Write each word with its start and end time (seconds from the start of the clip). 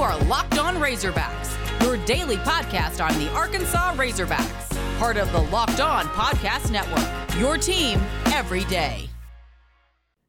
You 0.00 0.06
are 0.06 0.24
Locked 0.24 0.58
On 0.58 0.76
Razorbacks, 0.76 1.82
your 1.82 1.98
daily 2.06 2.38
podcast 2.38 3.06
on 3.06 3.12
the 3.22 3.30
Arkansas 3.32 3.92
Razorbacks, 3.96 4.98
part 4.98 5.18
of 5.18 5.30
the 5.30 5.42
Locked 5.54 5.80
On 5.80 6.06
Podcast 6.06 6.70
Network. 6.70 7.06
Your 7.38 7.58
team 7.58 8.00
every 8.32 8.64
day. 8.64 9.10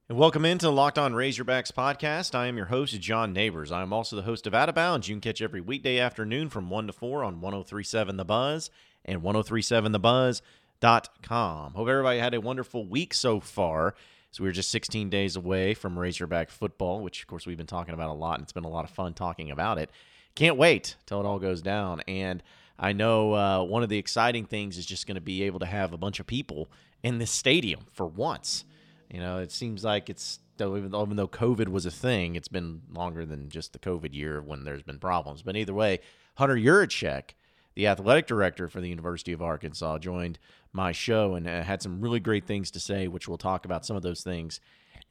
And 0.10 0.18
welcome 0.18 0.44
into 0.44 0.66
the 0.66 0.74
Locked 0.74 1.00
On 1.00 1.14
Razorbacks 1.14 1.72
podcast. 1.72 2.36
I 2.36 2.48
am 2.48 2.58
your 2.58 2.66
host, 2.66 3.00
John 3.00 3.32
Neighbors. 3.32 3.72
I 3.72 3.82
am 3.82 3.94
also 3.94 4.18
the 4.18 4.24
host 4.24 4.46
of 4.46 4.54
Out 4.54 4.68
of 4.68 4.76
Bounds. 4.76 5.08
You 5.08 5.16
can 5.16 5.22
catch 5.22 5.42
every 5.42 5.62
weekday 5.62 6.00
afternoon 6.00 6.50
from 6.50 6.70
1 6.70 6.88
to 6.88 6.94
4 6.94 7.24
on 7.24 7.40
1037 7.40 8.18
The 8.18 8.26
Buzz 8.26 8.70
and 9.06 9.22
1037thebuzz.com. 9.22 11.74
Hope 11.76 11.88
everybody 11.88 12.20
had 12.20 12.34
a 12.34 12.42
wonderful 12.42 12.86
week 12.86 13.14
so 13.14 13.40
far. 13.40 13.96
So 14.32 14.44
we're 14.44 14.52
just 14.52 14.72
16 14.72 15.10
days 15.10 15.36
away 15.36 15.74
from 15.74 16.00
Razorback 16.00 16.50
football, 16.50 17.02
which 17.02 17.22
of 17.22 17.28
course 17.28 17.46
we've 17.46 17.58
been 17.58 17.68
talking 17.68 17.94
about 17.94 18.10
a 18.10 18.14
lot, 18.14 18.36
and 18.36 18.44
it's 18.44 18.54
been 18.54 18.64
a 18.64 18.70
lot 18.70 18.86
of 18.86 18.90
fun 18.90 19.14
talking 19.14 19.52
about 19.52 19.78
it. 19.78 19.90
Can't 20.36 20.56
wait 20.56 20.96
till 21.06 21.20
it 21.20 21.26
all 21.26 21.38
goes 21.38 21.62
down. 21.62 22.02
And 22.08 22.42
I 22.80 22.94
know 22.94 23.34
uh, 23.34 23.64
one 23.64 23.84
of 23.84 23.90
the 23.90 23.98
exciting 23.98 24.46
things 24.46 24.78
is 24.78 24.86
just 24.86 25.06
going 25.06 25.16
to 25.16 25.22
be 25.22 25.44
able 25.44 25.60
to 25.60 25.66
have 25.66 25.92
a 25.92 25.98
bunch 25.98 26.22
of 26.22 26.28
people 26.28 26.72
in 27.04 27.18
this 27.18 27.30
stadium 27.30 27.82
for 27.92 28.06
once. 28.06 28.64
You 29.10 29.20
know, 29.20 29.40
it 29.40 29.52
seems 29.52 29.84
like 29.84 30.10
it's 30.10 30.40
though 30.56 30.78
even, 30.78 30.96
even 30.96 31.18
though 31.18 31.28
COVID 31.28 31.68
was 31.68 31.86
a 31.86 31.92
thing, 31.92 32.36
it's 32.36 32.48
been 32.48 32.82
longer 32.94 33.26
than 33.26 33.50
just 33.50 33.74
the 33.74 33.80
COVID 33.80 34.14
year 34.14 34.42
when 34.42 34.64
there's 34.64 34.84
been 34.84 35.00
problems. 35.00 35.42
But 35.42 35.58
either 35.58 35.74
way, 35.74 36.00
Hunter 36.36 36.56
Yurachek, 36.56 37.32
the 37.76 37.88
athletic 37.88 38.28
director 38.28 38.68
for 38.68 38.82
the 38.82 38.90
University 38.90 39.32
of 39.32 39.42
Arkansas, 39.42 40.00
joined 40.00 40.40
my 40.74 40.92
show 40.92 41.36
and 41.36 41.48
uh, 41.48 41.64
had 41.64 41.82
some 41.82 42.02
really 42.02 42.20
great 42.20 42.46
things 42.46 42.72
to 42.72 42.80
say, 42.80 43.08
which 43.08 43.28
we'll 43.28 43.38
talk 43.38 43.66
about 43.66 43.86
some 43.86 43.96
of 43.96 44.04
those 44.04 44.22
things 44.24 44.60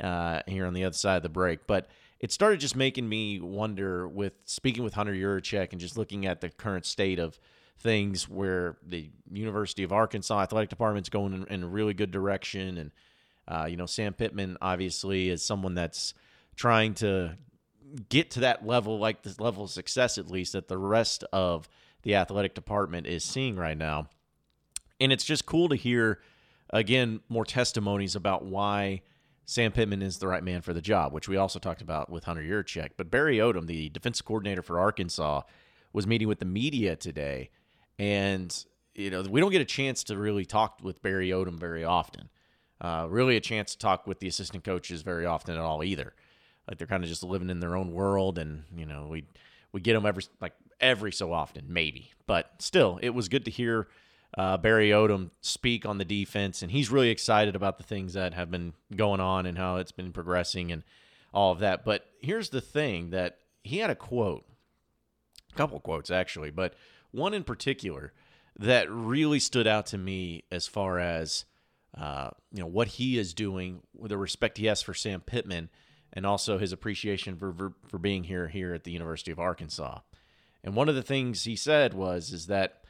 uh, 0.00 0.40
here 0.46 0.66
on 0.66 0.74
the 0.74 0.84
other 0.84 0.94
side 0.94 1.16
of 1.16 1.22
the 1.22 1.28
break. 1.28 1.66
But 1.66 1.88
it 2.18 2.30
started 2.32 2.60
just 2.60 2.76
making 2.76 3.08
me 3.08 3.40
wonder 3.40 4.06
with 4.06 4.34
speaking 4.44 4.84
with 4.84 4.94
Hunter 4.94 5.14
Yurachek 5.14 5.72
and 5.72 5.80
just 5.80 5.96
looking 5.96 6.26
at 6.26 6.40
the 6.40 6.50
current 6.50 6.84
state 6.84 7.18
of 7.18 7.38
things 7.78 8.28
where 8.28 8.76
the 8.86 9.10
University 9.32 9.82
of 9.82 9.92
Arkansas 9.92 10.42
athletic 10.42 10.68
department's 10.68 11.08
going 11.08 11.32
in, 11.32 11.44
in 11.46 11.62
a 11.62 11.68
really 11.68 11.94
good 11.94 12.10
direction. 12.10 12.76
And, 12.76 12.90
uh, 13.48 13.66
you 13.70 13.76
know, 13.76 13.86
Sam 13.86 14.12
Pittman 14.12 14.58
obviously 14.60 15.30
is 15.30 15.42
someone 15.42 15.74
that's 15.74 16.12
trying 16.56 16.92
to 16.94 17.38
get 18.10 18.32
to 18.32 18.40
that 18.40 18.66
level, 18.66 18.98
like 18.98 19.22
this 19.22 19.40
level 19.40 19.64
of 19.64 19.70
success 19.70 20.18
at 20.18 20.30
least, 20.30 20.52
that 20.52 20.68
the 20.68 20.78
rest 20.78 21.24
of 21.32 21.70
the 22.02 22.14
athletic 22.14 22.54
department 22.54 23.06
is 23.06 23.24
seeing 23.24 23.56
right 23.56 23.78
now 23.78 24.08
and 25.00 25.12
it's 25.12 25.24
just 25.24 25.46
cool 25.46 25.68
to 25.68 25.74
hear 25.74 26.20
again 26.70 27.20
more 27.28 27.44
testimonies 27.44 28.14
about 28.14 28.44
why 28.44 29.02
Sam 29.46 29.72
Pittman 29.72 30.02
is 30.02 30.18
the 30.18 30.28
right 30.28 30.44
man 30.44 30.60
for 30.60 30.72
the 30.72 30.82
job, 30.82 31.12
which 31.12 31.28
we 31.28 31.36
also 31.36 31.58
talked 31.58 31.82
about 31.82 32.10
with 32.10 32.24
Hunter 32.24 32.42
Yurachek. 32.42 32.90
But 32.96 33.10
Barry 33.10 33.38
Odom, 33.38 33.66
the 33.66 33.88
defensive 33.88 34.24
coordinator 34.24 34.62
for 34.62 34.78
Arkansas, 34.78 35.42
was 35.92 36.06
meeting 36.06 36.28
with 36.28 36.38
the 36.38 36.44
media 36.44 36.94
today, 36.94 37.50
and 37.98 38.64
you 38.94 39.10
know 39.10 39.22
we 39.22 39.40
don't 39.40 39.50
get 39.50 39.60
a 39.60 39.64
chance 39.64 40.04
to 40.04 40.16
really 40.16 40.44
talk 40.44 40.78
with 40.82 41.02
Barry 41.02 41.30
Odom 41.30 41.58
very 41.58 41.82
often. 41.82 42.28
Uh, 42.80 43.06
really, 43.10 43.36
a 43.36 43.40
chance 43.40 43.72
to 43.72 43.78
talk 43.78 44.06
with 44.06 44.20
the 44.20 44.28
assistant 44.28 44.64
coaches 44.64 45.02
very 45.02 45.26
often 45.26 45.54
at 45.56 45.60
all 45.60 45.82
either. 45.82 46.14
Like 46.68 46.78
they're 46.78 46.86
kind 46.86 47.02
of 47.02 47.10
just 47.10 47.24
living 47.24 47.50
in 47.50 47.60
their 47.60 47.76
own 47.76 47.92
world, 47.92 48.38
and 48.38 48.64
you 48.76 48.86
know 48.86 49.08
we 49.10 49.24
we 49.72 49.80
get 49.80 49.94
them 49.94 50.06
every 50.06 50.22
like 50.40 50.52
every 50.80 51.12
so 51.12 51.32
often, 51.32 51.66
maybe. 51.68 52.12
But 52.26 52.50
still, 52.58 52.98
it 53.02 53.10
was 53.10 53.28
good 53.28 53.44
to 53.44 53.50
hear 53.50 53.88
uh, 54.36 54.56
Barry 54.56 54.90
Odom 54.90 55.30
speak 55.40 55.84
on 55.84 55.98
the 55.98 56.04
defense, 56.04 56.62
and 56.62 56.70
he's 56.70 56.90
really 56.90 57.10
excited 57.10 57.56
about 57.56 57.78
the 57.78 57.84
things 57.84 58.14
that 58.14 58.34
have 58.34 58.50
been 58.50 58.74
going 58.94 59.20
on 59.20 59.46
and 59.46 59.58
how 59.58 59.76
it's 59.76 59.92
been 59.92 60.12
progressing 60.12 60.70
and 60.70 60.84
all 61.32 61.52
of 61.52 61.58
that. 61.60 61.84
But 61.84 62.06
here's 62.20 62.50
the 62.50 62.60
thing 62.60 63.10
that 63.10 63.38
he 63.64 63.78
had 63.78 63.90
a 63.90 63.94
quote, 63.94 64.44
a 65.52 65.56
couple 65.56 65.80
quotes 65.80 66.10
actually, 66.10 66.50
but 66.50 66.74
one 67.10 67.34
in 67.34 67.44
particular 67.44 68.12
that 68.58 68.90
really 68.90 69.40
stood 69.40 69.66
out 69.66 69.86
to 69.86 69.98
me 69.98 70.44
as 70.50 70.66
far 70.66 70.98
as 70.98 71.44
uh, 71.96 72.30
you 72.52 72.60
know 72.60 72.66
what 72.66 72.86
he 72.88 73.18
is 73.18 73.34
doing 73.34 73.82
with 73.96 74.10
the 74.10 74.18
respect 74.18 74.58
he 74.58 74.66
has 74.66 74.80
for 74.80 74.94
Sam 74.94 75.20
Pittman 75.20 75.70
and 76.12 76.24
also 76.24 76.58
his 76.58 76.72
appreciation 76.72 77.36
for, 77.36 77.52
for 77.52 77.72
for 77.88 77.98
being 77.98 78.24
here 78.24 78.48
here 78.48 78.74
at 78.74 78.84
the 78.84 78.92
University 78.92 79.32
of 79.32 79.40
Arkansas. 79.40 79.98
And 80.62 80.74
one 80.74 80.88
of 80.88 80.94
the 80.94 81.02
things 81.02 81.44
he 81.44 81.56
said 81.56 81.94
was 81.94 82.32
is 82.32 82.46
that 82.48 82.82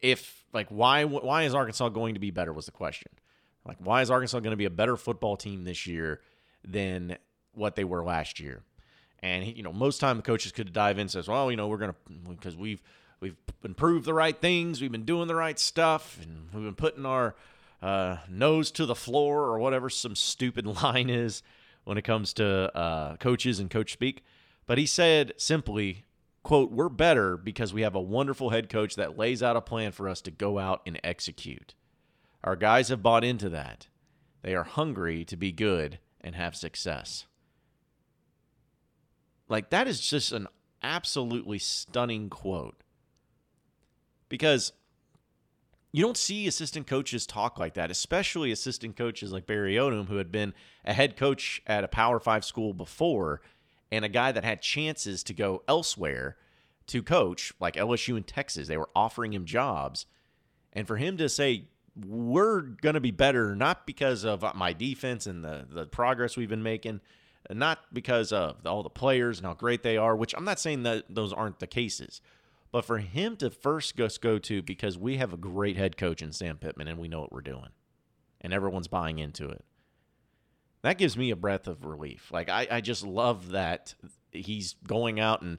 if 0.00 0.44
like 0.52 0.68
why 0.68 1.04
why 1.04 1.44
is 1.44 1.54
Arkansas 1.54 1.88
going 1.90 2.14
to 2.14 2.20
be 2.20 2.30
better 2.30 2.52
was 2.52 2.66
the 2.66 2.72
question. 2.72 3.12
Like 3.66 3.78
why 3.78 4.02
is 4.02 4.10
Arkansas 4.10 4.40
going 4.40 4.52
to 4.52 4.56
be 4.56 4.64
a 4.64 4.70
better 4.70 4.96
football 4.96 5.36
team 5.36 5.64
this 5.64 5.86
year 5.86 6.20
than 6.64 7.16
what 7.54 7.76
they 7.76 7.84
were 7.84 8.04
last 8.04 8.40
year? 8.40 8.62
And 9.22 9.46
you 9.46 9.62
know, 9.62 9.72
most 9.72 10.00
time 10.00 10.16
the 10.16 10.22
coaches 10.22 10.52
could 10.52 10.72
dive 10.72 10.96
in 10.96 11.02
and 11.02 11.10
says, 11.10 11.28
"Well, 11.28 11.50
you 11.50 11.56
know, 11.56 11.68
we're 11.68 11.78
going 11.78 11.92
to 11.92 12.28
because 12.28 12.56
we've 12.56 12.82
we've 13.20 13.36
improved 13.64 14.04
the 14.04 14.14
right 14.14 14.36
things, 14.36 14.80
we've 14.80 14.90
been 14.90 15.04
doing 15.04 15.28
the 15.28 15.36
right 15.36 15.58
stuff, 15.58 16.18
and 16.20 16.48
we've 16.52 16.64
been 16.64 16.74
putting 16.74 17.06
our 17.06 17.36
uh, 17.80 18.16
nose 18.28 18.70
to 18.72 18.86
the 18.86 18.96
floor 18.96 19.42
or 19.42 19.58
whatever 19.60 19.88
some 19.88 20.16
stupid 20.16 20.66
line 20.82 21.08
is 21.08 21.42
when 21.84 21.96
it 21.96 22.02
comes 22.02 22.32
to 22.34 22.76
uh, 22.76 23.16
coaches 23.16 23.60
and 23.60 23.70
coach 23.70 23.92
speak." 23.92 24.24
But 24.66 24.78
he 24.78 24.86
said 24.86 25.32
simply, 25.36 26.04
quote, 26.42 26.72
we're 26.72 26.88
better 26.88 27.36
because 27.36 27.72
we 27.72 27.82
have 27.82 27.94
a 27.94 28.00
wonderful 28.00 28.50
head 28.50 28.68
coach 28.68 28.96
that 28.96 29.18
lays 29.18 29.42
out 29.42 29.56
a 29.56 29.60
plan 29.60 29.92
for 29.92 30.08
us 30.08 30.20
to 30.22 30.30
go 30.30 30.58
out 30.58 30.82
and 30.86 31.00
execute. 31.04 31.74
Our 32.42 32.56
guys 32.56 32.88
have 32.88 33.02
bought 33.02 33.24
into 33.24 33.48
that. 33.50 33.86
They 34.42 34.54
are 34.54 34.64
hungry 34.64 35.24
to 35.26 35.36
be 35.36 35.52
good 35.52 35.98
and 36.20 36.34
have 36.34 36.56
success. 36.56 37.26
Like, 39.48 39.70
that 39.70 39.86
is 39.86 40.00
just 40.00 40.32
an 40.32 40.48
absolutely 40.82 41.58
stunning 41.58 42.28
quote. 42.28 42.82
Because 44.28 44.72
you 45.92 46.02
don't 46.02 46.16
see 46.16 46.46
assistant 46.46 46.86
coaches 46.86 47.26
talk 47.26 47.58
like 47.58 47.74
that, 47.74 47.90
especially 47.90 48.50
assistant 48.50 48.96
coaches 48.96 49.30
like 49.30 49.46
Barry 49.46 49.74
Odom, 49.74 50.08
who 50.08 50.16
had 50.16 50.32
been 50.32 50.54
a 50.84 50.94
head 50.94 51.16
coach 51.16 51.62
at 51.66 51.84
a 51.84 51.88
Power 51.88 52.18
Five 52.18 52.44
school 52.44 52.72
before 52.72 53.42
and 53.92 54.06
a 54.06 54.08
guy 54.08 54.32
that 54.32 54.42
had 54.42 54.62
chances 54.62 55.22
to 55.22 55.34
go 55.34 55.62
elsewhere 55.68 56.36
to 56.86 57.02
coach, 57.02 57.52
like 57.60 57.74
LSU 57.74 58.16
in 58.16 58.24
Texas. 58.24 58.66
They 58.66 58.78
were 58.78 58.88
offering 58.96 59.34
him 59.34 59.44
jobs. 59.44 60.06
And 60.72 60.88
for 60.88 60.96
him 60.96 61.18
to 61.18 61.28
say, 61.28 61.66
we're 61.94 62.62
going 62.62 62.94
to 62.94 63.00
be 63.00 63.10
better, 63.10 63.54
not 63.54 63.86
because 63.86 64.24
of 64.24 64.42
my 64.56 64.72
defense 64.72 65.26
and 65.26 65.44
the, 65.44 65.66
the 65.68 65.84
progress 65.84 66.38
we've 66.38 66.48
been 66.48 66.62
making, 66.62 67.02
not 67.50 67.80
because 67.92 68.32
of 68.32 68.66
all 68.66 68.82
the 68.82 68.88
players 68.88 69.38
and 69.38 69.46
how 69.46 69.52
great 69.52 69.82
they 69.82 69.98
are, 69.98 70.16
which 70.16 70.34
I'm 70.34 70.44
not 70.44 70.58
saying 70.58 70.84
that 70.84 71.04
those 71.10 71.34
aren't 71.34 71.60
the 71.60 71.66
cases. 71.66 72.22
But 72.72 72.86
for 72.86 72.96
him 72.96 73.36
to 73.36 73.50
first 73.50 73.98
just 73.98 74.22
go 74.22 74.38
to 74.38 74.62
because 74.62 74.96
we 74.96 75.18
have 75.18 75.34
a 75.34 75.36
great 75.36 75.76
head 75.76 75.98
coach 75.98 76.22
in 76.22 76.32
Sam 76.32 76.56
Pittman 76.56 76.88
and 76.88 76.98
we 76.98 77.08
know 77.08 77.20
what 77.20 77.32
we're 77.32 77.42
doing, 77.42 77.68
and 78.40 78.54
everyone's 78.54 78.88
buying 78.88 79.18
into 79.18 79.50
it 79.50 79.66
that 80.82 80.98
gives 80.98 81.16
me 81.16 81.30
a 81.30 81.36
breath 81.36 81.66
of 81.66 81.84
relief. 81.84 82.30
Like 82.32 82.48
I, 82.48 82.66
I 82.70 82.80
just 82.80 83.04
love 83.04 83.50
that 83.50 83.94
he's 84.30 84.74
going 84.86 85.20
out 85.20 85.42
and 85.42 85.58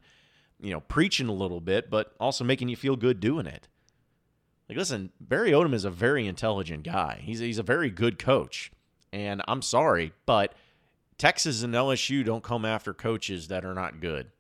you 0.59 0.71
know 0.71 0.81
preaching 0.81 1.27
a 1.27 1.33
little 1.33 1.61
bit, 1.61 1.89
but 1.89 2.13
also 2.19 2.43
making 2.43 2.69
you 2.69 2.75
feel 2.75 2.95
good 2.95 3.19
doing 3.19 3.47
it. 3.47 3.67
Like 4.69 4.77
listen, 4.77 5.11
Barry 5.19 5.51
Odom 5.51 5.73
is 5.73 5.85
a 5.85 5.91
very 5.91 6.27
intelligent 6.27 6.83
guy. 6.83 7.21
He's 7.23 7.39
he's 7.39 7.59
a 7.59 7.63
very 7.63 7.89
good 7.89 8.19
coach, 8.19 8.71
and 9.11 9.41
I'm 9.47 9.61
sorry, 9.61 10.13
but 10.25 10.53
Texas 11.17 11.63
and 11.63 11.73
LSU 11.73 12.23
don't 12.25 12.43
come 12.43 12.65
after 12.65 12.93
coaches 12.93 13.47
that 13.47 13.65
are 13.65 13.73
not 13.73 14.01
good. 14.01 14.31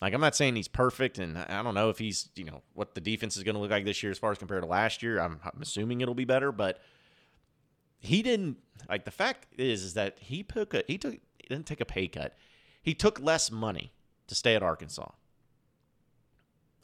Like 0.00 0.12
I'm 0.12 0.20
not 0.20 0.36
saying 0.36 0.56
he's 0.56 0.68
perfect, 0.68 1.18
and 1.18 1.38
I 1.38 1.62
don't 1.62 1.74
know 1.74 1.88
if 1.88 1.98
he's 1.98 2.28
you 2.36 2.44
know 2.44 2.62
what 2.74 2.94
the 2.94 3.00
defense 3.00 3.36
is 3.36 3.42
going 3.42 3.54
to 3.54 3.60
look 3.60 3.70
like 3.70 3.84
this 3.84 4.02
year 4.02 4.12
as 4.12 4.18
far 4.18 4.30
as 4.30 4.38
compared 4.38 4.62
to 4.62 4.68
last 4.68 5.02
year. 5.02 5.18
I'm, 5.18 5.40
I'm 5.42 5.62
assuming 5.62 6.00
it'll 6.00 6.14
be 6.14 6.24
better, 6.24 6.52
but 6.52 6.80
he 7.98 8.22
didn't 8.22 8.58
like 8.88 9.04
the 9.04 9.10
fact 9.10 9.46
is 9.58 9.82
is 9.82 9.94
that 9.94 10.18
he 10.20 10.42
took 10.42 10.74
a 10.74 10.82
he 10.86 10.98
took 10.98 11.12
he 11.12 11.48
didn't 11.48 11.66
take 11.66 11.80
a 11.80 11.86
pay 11.86 12.08
cut. 12.08 12.34
He 12.82 12.94
took 12.94 13.20
less 13.20 13.50
money 13.50 13.92
to 14.28 14.34
stay 14.34 14.54
at 14.54 14.62
Arkansas. 14.62 15.10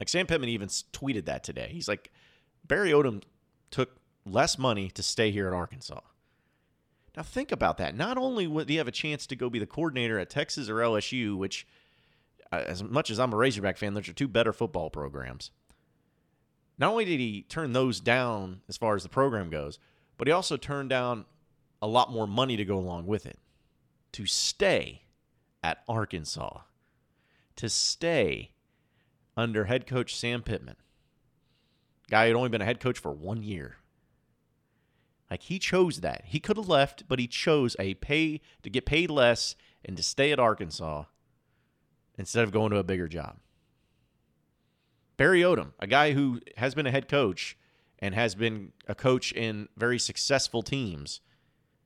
Like 0.01 0.09
Sam 0.09 0.27
Pittman 0.27 0.49
even 0.49 0.69
tweeted 0.69 1.27
that 1.27 1.45
today. 1.45 1.71
He's 1.73 1.89
like 1.89 2.11
Barry 2.67 2.91
Odom 2.91 3.23
took 3.71 3.97
less 4.25 4.59
money 4.59 4.91
to 4.91 5.03
stay 5.03 5.31
here 5.31 5.47
at 5.47 5.55
Arkansas. 5.55 6.01
Now 7.17 7.23
think 7.23 7.53
about 7.53 7.79
that. 7.79 7.95
Not 7.95 8.17
only 8.17 8.47
would 8.47 8.69
he 8.69 8.77
have 8.77 8.89
a 8.89 8.93
chance 8.93 9.27
to 9.27 9.37
go 9.37 9.51
be 9.51 9.59
the 9.59 9.67
coordinator 9.67 10.19
at 10.19 10.31
Texas 10.31 10.69
or 10.69 10.77
LSU, 10.77 11.37
which 11.37 11.67
uh, 12.51 12.65
as 12.67 12.83
much 12.83 13.11
as 13.11 13.21
I'm 13.21 13.33
a 13.33 13.37
Razorback 13.37 13.77
fan, 13.77 13.95
those 13.95 14.09
are 14.09 14.15
two 14.15 14.29
better 14.29 14.53
football 14.53 14.91
programs. 14.91 15.51
Not 16.79 16.91
only 16.91 17.05
did 17.05 17.21
he 17.21 17.43
turn 17.43 17.73
those 17.73 18.01
down 18.01 18.63
as 18.69 18.77
far 18.77 18.97
as 18.97 19.03
the 19.03 19.09
program 19.09 19.51
goes, 19.51 19.79
but 20.23 20.29
he 20.29 20.33
also 20.33 20.57
turned 20.57 20.89
down 20.89 21.25
a 21.83 21.87
lot 21.89 22.13
more 22.13 22.29
money 22.29 22.57
to 22.57 22.65
go 22.65 22.79
along 22.79 23.09
with 23.09 23.27
it 23.27 23.41
to 24.13 24.25
stay 24.25 25.03
at 25.65 25.83
Arkansas, 25.89 26.61
to 27.57 27.69
stay 27.69 28.53
under 29.37 29.65
head 29.65 29.85
coach 29.85 30.15
Sam 30.15 30.45
Pittman, 30.45 30.77
guy 32.09 32.27
had 32.27 32.37
only 32.37 32.51
been 32.51 32.63
a 32.63 32.65
head 32.65 32.79
coach 32.79 33.01
for 33.01 33.11
one 33.11 33.43
year. 33.43 33.79
Like 35.29 35.43
he 35.43 35.59
chose 35.59 36.03
that. 36.03 36.23
He 36.27 36.39
could 36.39 36.57
have 36.57 36.69
left, 36.69 37.09
but 37.09 37.19
he 37.19 37.27
chose 37.27 37.75
a 37.81 37.95
pay 37.95 38.41
to 38.63 38.71
get 38.71 38.87
paid 38.87 39.11
less 39.11 39.57
and 39.85 39.97
to 39.97 40.05
stay 40.05 40.31
at 40.31 40.39
Arkansas 40.39 41.03
instead 42.17 42.45
of 42.45 42.53
going 42.53 42.71
to 42.71 42.79
a 42.79 42.85
bigger 42.85 43.09
job. 43.09 43.39
Barry 45.17 45.41
Odom, 45.41 45.73
a 45.81 45.89
guy 45.89 46.13
who 46.13 46.41
has 46.59 46.77
been 46.77 46.87
a 46.87 46.93
head 46.93 47.09
coach 47.09 47.57
and 48.03 48.17
has 48.17 48.35
been 48.35 48.73
a 48.89 48.97
coach 48.97 49.33
in 49.33 49.69
very 49.77 49.99
successful 49.99 50.61
teams, 50.61 51.21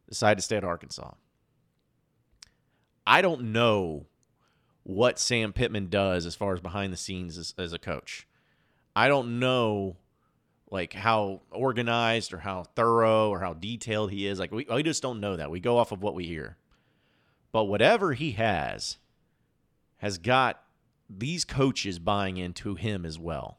decided 0.09 0.37
to 0.37 0.43
stay 0.43 0.57
at 0.57 0.65
Arkansas. 0.65 1.13
I 3.07 3.21
don't 3.21 3.53
know 3.53 4.07
what 4.83 5.19
Sam 5.19 5.53
Pittman 5.53 5.89
does 5.91 6.25
as 6.25 6.35
far 6.35 6.55
as 6.55 6.61
behind 6.61 6.91
the 6.93 6.97
scenes 6.97 7.37
as, 7.37 7.55
as 7.59 7.75
a 7.75 7.79
coach. 7.79 8.27
I 8.97 9.09
don't 9.09 9.39
know 9.39 9.99
like 10.71 10.95
how 10.95 11.43
organized 11.51 12.33
or 12.33 12.39
how 12.39 12.65
thorough 12.75 13.29
or 13.29 13.41
how 13.41 13.53
detailed 13.53 14.11
he 14.11 14.27
is. 14.27 14.39
Like 14.39 14.51
we, 14.51 14.67
we 14.71 14.83
just 14.83 15.03
don't 15.03 15.21
know 15.21 15.37
that. 15.37 15.51
We 15.51 15.61
go 15.61 15.77
off 15.77 15.93
of 15.93 16.03
what 16.03 16.15
we 16.15 16.25
hear. 16.25 16.57
But 17.53 17.65
whatever 17.65 18.15
he 18.15 18.33
has 18.33 18.97
has 19.99 20.17
got 20.17 20.63
these 21.11 21.45
coaches 21.45 21.99
buying 21.99 22.39
into 22.39 22.75
him 22.75 23.05
as 23.05 23.19
well. 23.19 23.59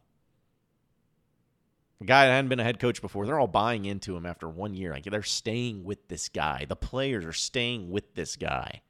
A 2.00 2.06
guy 2.06 2.28
that 2.28 2.34
hadn't 2.34 2.50
been 2.50 2.60
a 2.60 2.64
head 2.64 2.80
coach 2.80 3.02
before, 3.02 3.26
they're 3.26 3.40
all 3.40 3.48
buying 3.48 3.86
into 3.86 4.16
him 4.16 4.26
after 4.26 4.48
one 4.48 4.76
year. 4.76 4.92
Like 4.92 5.06
they're 5.06 5.24
staying 5.24 5.84
with 5.84 6.08
this 6.08 6.30
guy. 6.30 6.66
The 6.68 6.76
players 6.76 7.26
are 7.26 7.34
staying 7.34 7.90
with 7.90 8.14
this 8.14 8.36
guy. 8.36 8.82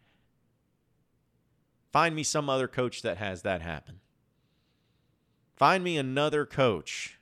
Find 1.92 2.16
me 2.16 2.24
some 2.24 2.50
other 2.50 2.68
coach 2.68 3.02
that 3.04 3.18
has 3.18 3.44
that 3.44 3.62
happen. 3.62 4.02
Find 5.56 5.84
me 5.84 5.98
another 5.98 6.46
coach 6.46 7.18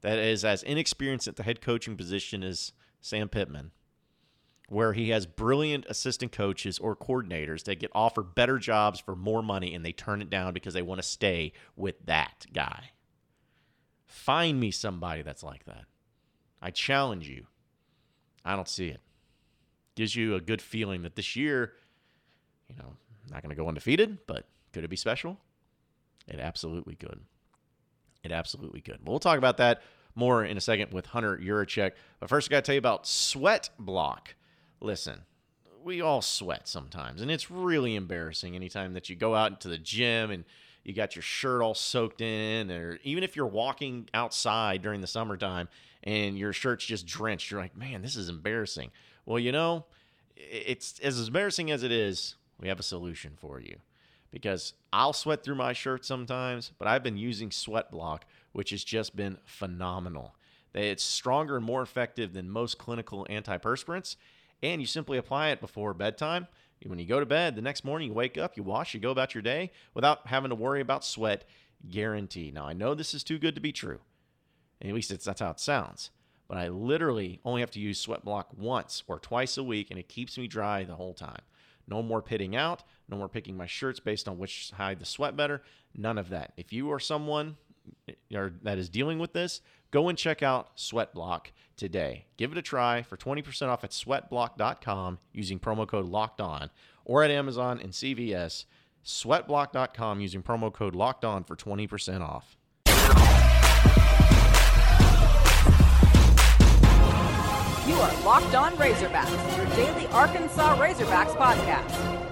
that 0.00 0.18
is 0.18 0.44
as 0.44 0.62
inexperienced 0.62 1.28
at 1.28 1.36
the 1.36 1.42
head 1.42 1.60
coaching 1.60 1.96
position 1.96 2.42
as 2.42 2.72
Sam 3.00 3.28
Pittman, 3.28 3.72
where 4.68 4.94
he 4.94 5.10
has 5.10 5.26
brilliant 5.26 5.84
assistant 5.88 6.32
coaches 6.32 6.78
or 6.78 6.96
coordinators 6.96 7.64
that 7.64 7.78
get 7.78 7.90
offered 7.94 8.34
better 8.34 8.58
jobs 8.58 8.98
for 8.98 9.14
more 9.14 9.42
money 9.42 9.74
and 9.74 9.84
they 9.84 9.92
turn 9.92 10.22
it 10.22 10.30
down 10.30 10.54
because 10.54 10.74
they 10.74 10.82
want 10.82 11.00
to 11.00 11.06
stay 11.06 11.52
with 11.76 12.04
that 12.06 12.46
guy. 12.52 12.90
Find 14.06 14.58
me 14.60 14.70
somebody 14.70 15.22
that's 15.22 15.42
like 15.42 15.64
that. 15.64 15.84
I 16.62 16.70
challenge 16.70 17.28
you. 17.28 17.46
I 18.44 18.56
don't 18.56 18.68
see 18.68 18.88
it. 18.88 19.00
Gives 19.94 20.14
you 20.14 20.34
a 20.34 20.40
good 20.40 20.62
feeling 20.62 21.02
that 21.02 21.16
this 21.16 21.36
year, 21.36 21.72
you 22.68 22.76
know, 22.76 22.94
not 23.30 23.42
going 23.42 23.50
to 23.50 23.60
go 23.60 23.68
undefeated, 23.68 24.18
but 24.26 24.46
could 24.72 24.84
it 24.84 24.88
be 24.88 24.96
special? 24.96 25.38
It 26.28 26.40
absolutely 26.40 26.94
could. 26.94 27.20
It 28.22 28.32
absolutely 28.32 28.80
could. 28.80 28.98
But 29.04 29.10
we'll 29.10 29.20
talk 29.20 29.38
about 29.38 29.56
that 29.58 29.82
more 30.14 30.44
in 30.44 30.56
a 30.56 30.60
second 30.60 30.92
with 30.92 31.06
Hunter 31.06 31.36
Yurachek. 31.36 31.92
But 32.20 32.28
first, 32.28 32.48
I 32.48 32.50
got 32.50 32.56
to 32.58 32.62
tell 32.62 32.74
you 32.74 32.78
about 32.78 33.06
Sweat 33.06 33.70
Block. 33.78 34.34
Listen, 34.80 35.22
we 35.84 36.00
all 36.00 36.22
sweat 36.22 36.66
sometimes, 36.66 37.22
and 37.22 37.30
it's 37.30 37.50
really 37.50 37.94
embarrassing 37.94 38.56
anytime 38.56 38.94
that 38.94 39.08
you 39.08 39.16
go 39.16 39.34
out 39.34 39.52
into 39.52 39.68
the 39.68 39.78
gym 39.78 40.30
and 40.30 40.44
you 40.86 40.94
got 40.94 41.16
your 41.16 41.22
shirt 41.22 41.62
all 41.62 41.74
soaked 41.74 42.20
in, 42.20 42.70
or 42.70 43.00
even 43.02 43.24
if 43.24 43.34
you're 43.34 43.44
walking 43.44 44.08
outside 44.14 44.82
during 44.82 45.00
the 45.00 45.06
summertime 45.08 45.68
and 46.04 46.38
your 46.38 46.52
shirt's 46.52 46.84
just 46.84 47.04
drenched, 47.06 47.50
you're 47.50 47.60
like, 47.60 47.76
man, 47.76 48.02
this 48.02 48.14
is 48.14 48.28
embarrassing. 48.28 48.92
Well, 49.24 49.40
you 49.40 49.50
know, 49.50 49.84
it's 50.36 51.00
as 51.00 51.26
embarrassing 51.26 51.72
as 51.72 51.82
it 51.82 51.90
is, 51.90 52.36
we 52.60 52.68
have 52.68 52.78
a 52.78 52.84
solution 52.84 53.32
for 53.36 53.58
you 53.58 53.78
because 54.30 54.74
I'll 54.92 55.12
sweat 55.12 55.42
through 55.42 55.56
my 55.56 55.72
shirt 55.72 56.04
sometimes, 56.04 56.70
but 56.78 56.86
I've 56.86 57.02
been 57.02 57.16
using 57.16 57.50
Sweat 57.50 57.90
Block, 57.90 58.24
which 58.52 58.70
has 58.70 58.84
just 58.84 59.16
been 59.16 59.38
phenomenal. 59.44 60.36
It's 60.72 61.02
stronger 61.02 61.56
and 61.56 61.64
more 61.64 61.82
effective 61.82 62.32
than 62.32 62.48
most 62.48 62.78
clinical 62.78 63.26
antiperspirants, 63.28 64.14
and 64.62 64.80
you 64.80 64.86
simply 64.86 65.18
apply 65.18 65.48
it 65.48 65.60
before 65.60 65.94
bedtime. 65.94 66.46
When 66.86 66.98
you 66.98 67.06
go 67.06 67.20
to 67.20 67.26
bed, 67.26 67.56
the 67.56 67.62
next 67.62 67.84
morning 67.84 68.08
you 68.08 68.14
wake 68.14 68.38
up, 68.38 68.56
you 68.56 68.62
wash, 68.62 68.94
you 68.94 69.00
go 69.00 69.10
about 69.10 69.34
your 69.34 69.42
day 69.42 69.72
without 69.94 70.26
having 70.26 70.50
to 70.50 70.54
worry 70.54 70.80
about 70.80 71.04
sweat. 71.04 71.44
Guarantee. 71.90 72.50
Now 72.50 72.66
I 72.66 72.72
know 72.72 72.94
this 72.94 73.14
is 73.14 73.22
too 73.22 73.38
good 73.38 73.54
to 73.54 73.60
be 73.60 73.72
true. 73.72 74.00
At 74.82 74.92
least 74.92 75.10
that's 75.24 75.40
how 75.40 75.50
it 75.50 75.60
sounds. 75.60 76.10
But 76.48 76.58
I 76.58 76.68
literally 76.68 77.40
only 77.44 77.60
have 77.60 77.70
to 77.72 77.80
use 77.80 77.98
Sweat 77.98 78.24
Block 78.24 78.48
once 78.56 79.02
or 79.08 79.18
twice 79.18 79.56
a 79.58 79.64
week, 79.64 79.90
and 79.90 79.98
it 79.98 80.08
keeps 80.08 80.38
me 80.38 80.46
dry 80.46 80.84
the 80.84 80.94
whole 80.94 81.14
time. 81.14 81.42
No 81.88 82.02
more 82.02 82.22
pitting 82.22 82.54
out. 82.54 82.82
No 83.08 83.16
more 83.16 83.28
picking 83.28 83.56
my 83.56 83.66
shirts 83.66 84.00
based 84.00 84.28
on 84.28 84.38
which 84.38 84.68
side 84.68 84.98
the 84.98 85.04
sweat 85.04 85.36
better. 85.36 85.62
None 85.94 86.18
of 86.18 86.30
that. 86.30 86.52
If 86.56 86.72
you 86.72 86.90
are 86.92 86.98
someone 86.98 87.56
eh, 88.08 88.48
that 88.62 88.78
is 88.78 88.88
dealing 88.88 89.18
with 89.18 89.32
this, 89.32 89.60
go 89.96 90.10
and 90.10 90.18
check 90.18 90.42
out 90.42 90.76
Sweatblock 90.76 91.52
today. 91.74 92.26
Give 92.36 92.52
it 92.52 92.58
a 92.58 92.62
try 92.62 93.00
for 93.00 93.16
20% 93.16 93.68
off 93.68 93.82
at 93.82 93.92
sweatblock.com 93.92 95.18
using 95.32 95.58
promo 95.58 95.88
code 95.88 96.04
locked 96.04 96.38
on 96.38 96.68
or 97.06 97.22
at 97.24 97.30
Amazon 97.30 97.80
and 97.80 97.92
CVS. 97.92 98.66
Sweatblock.com 99.06 100.20
using 100.20 100.42
promo 100.42 100.70
code 100.70 100.94
locked 100.94 101.24
on 101.24 101.44
for 101.44 101.56
20% 101.56 102.20
off. 102.20 102.58
You 107.88 107.94
are 107.94 108.22
Locked 108.22 108.54
On 108.54 108.72
Razorbacks, 108.76 109.56
your 109.56 109.66
daily 109.76 110.06
Arkansas 110.08 110.76
Razorbacks 110.76 111.34
podcast. 111.36 112.25